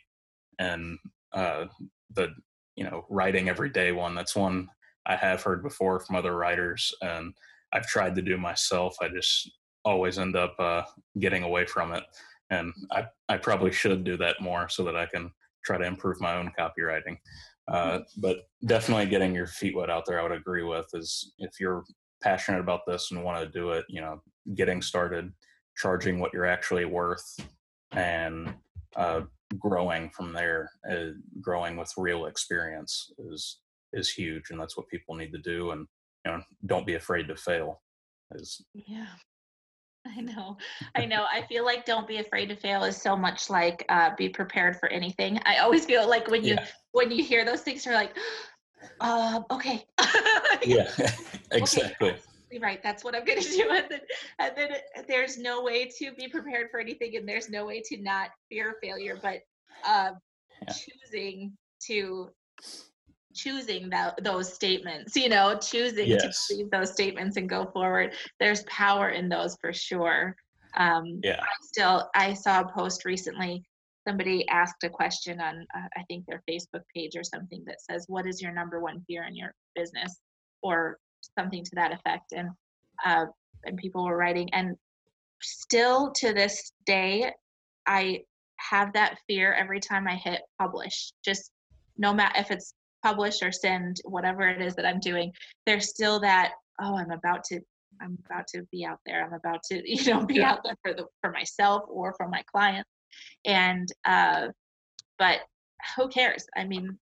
[0.59, 0.97] And
[1.33, 1.65] uh,
[2.13, 2.29] the,
[2.77, 4.69] you know, writing every day one, that's one
[5.05, 6.93] I have heard before from other writers.
[7.01, 7.33] And
[7.73, 8.95] I've tried to do myself.
[9.01, 9.51] I just
[9.83, 10.83] always end up uh,
[11.19, 12.03] getting away from it.
[12.49, 15.31] And I, I probably should do that more so that I can
[15.65, 17.17] try to improve my own copywriting.
[17.67, 21.59] Uh, but definitely getting your feet wet out there, I would agree with is if
[21.59, 21.83] you're
[22.21, 24.21] passionate about this and want to do it, you know,
[24.55, 25.33] getting started,
[25.75, 27.37] charging what you're actually worth,
[27.91, 28.53] and
[28.95, 29.21] uh,
[29.59, 33.59] growing from there, uh, growing with real experience is
[33.93, 35.71] is huge, and that's what people need to do.
[35.71, 35.87] And
[36.25, 37.81] you know, don't be afraid to fail.
[38.35, 39.07] Is yeah.
[40.05, 40.57] I know.
[40.95, 41.25] I know.
[41.31, 44.77] I feel like don't be afraid to fail is so much like uh, be prepared
[44.77, 45.39] for anything.
[45.45, 46.65] I always feel like when you yeah.
[46.91, 48.17] when you hear those things, you're like,
[48.99, 49.85] uh, okay.
[50.65, 50.89] yeah,
[51.51, 52.09] exactly.
[52.09, 52.19] Okay,
[52.61, 52.81] right.
[52.83, 53.69] That's what I'm going to do.
[53.69, 54.01] And then,
[54.39, 54.69] and then
[55.07, 58.75] there's no way to be prepared for anything, and there's no way to not fear
[58.81, 59.17] failure.
[59.21, 59.39] But
[59.85, 60.11] uh,
[60.61, 60.73] yeah.
[60.73, 61.53] choosing
[61.87, 62.29] to
[63.33, 66.47] choosing that those statements you know choosing yes.
[66.47, 70.35] to believe those statements and go forward there's power in those for sure
[70.75, 73.63] um yeah I still i saw a post recently
[74.07, 78.05] somebody asked a question on uh, i think their facebook page or something that says
[78.07, 80.17] what is your number one fear in your business
[80.63, 80.97] or
[81.37, 82.49] something to that effect and
[83.05, 83.25] uh
[83.65, 84.75] and people were writing and
[85.41, 87.31] still to this day
[87.85, 88.19] i
[88.57, 91.51] have that fear every time i hit publish just
[91.97, 92.73] no matter if it's
[93.03, 95.31] publish or send whatever it is that I'm doing,
[95.65, 97.59] there's still that, oh, I'm about to
[97.99, 99.25] I'm about to be out there.
[99.25, 100.51] I'm about to, you know, be yeah.
[100.51, 102.89] out there for the for myself or for my clients.
[103.45, 104.47] And uh
[105.17, 105.39] but
[105.95, 106.45] who cares?
[106.55, 106.97] I mean,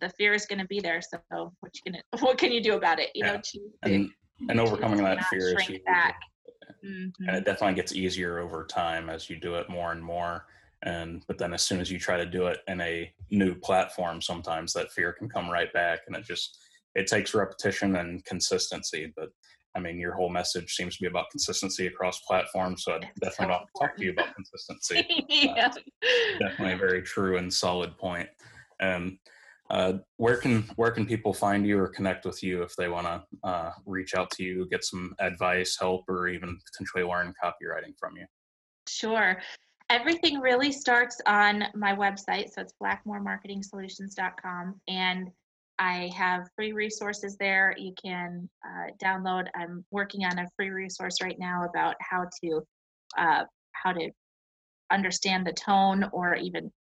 [0.00, 1.00] the fear is going to be there.
[1.02, 3.10] So what you gonna what can you do about it?
[3.14, 3.32] You yeah.
[3.32, 3.40] know,
[3.82, 4.10] and,
[4.48, 6.20] and overcoming that fear is back.
[6.84, 7.28] Mm-hmm.
[7.28, 10.46] And it definitely gets easier over time as you do it more and more
[10.84, 14.20] and but then as soon as you try to do it in a new platform
[14.20, 16.58] sometimes that fear can come right back and it just
[16.94, 19.30] it takes repetition and consistency but
[19.74, 23.52] i mean your whole message seems to be about consistency across platforms so i definitely
[23.54, 25.72] want to talk to you about consistency yeah.
[26.38, 28.28] definitely a very true and solid point.
[28.80, 29.18] and
[29.74, 33.06] uh, where can where can people find you or connect with you if they want
[33.06, 37.94] to uh, reach out to you get some advice help or even potentially learn copywriting
[37.98, 38.26] from you
[38.88, 39.38] sure
[39.90, 42.52] everything really starts on my website.
[42.52, 44.80] So it's blackmoremarketingsolutions.com.
[44.88, 45.30] And
[45.78, 47.74] I have free resources there.
[47.76, 49.46] You can uh, download.
[49.54, 52.62] I'm working on a free resource right now about how to
[53.18, 54.10] uh, how to
[54.90, 56.72] understand the tone or even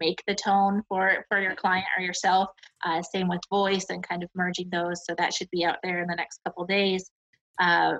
[0.00, 2.48] make the tone for for your client or yourself.
[2.84, 5.04] Uh, same with voice and kind of merging those.
[5.04, 7.10] So that should be out there in the next couple days.
[7.60, 7.94] Uh,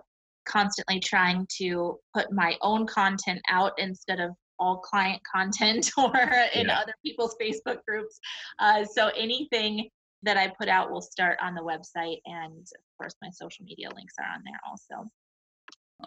[0.47, 6.17] constantly trying to put my own content out instead of all client content or
[6.55, 6.79] in yeah.
[6.79, 8.19] other people's Facebook groups.
[8.59, 9.89] Uh, so anything
[10.23, 13.89] that I put out will start on the website, and of course, my social media
[13.95, 15.11] links are on there also.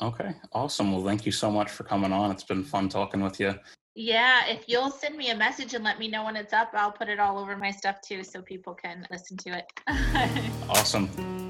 [0.02, 0.92] Okay, awesome.
[0.92, 2.32] Well, thank you so much for coming on.
[2.32, 3.56] It's been fun talking with you.
[3.96, 6.92] Yeah, if you'll send me a message and let me know when it's up, I'll
[6.92, 9.72] put it all over my stuff too so people can listen to it.
[10.70, 11.43] awesome.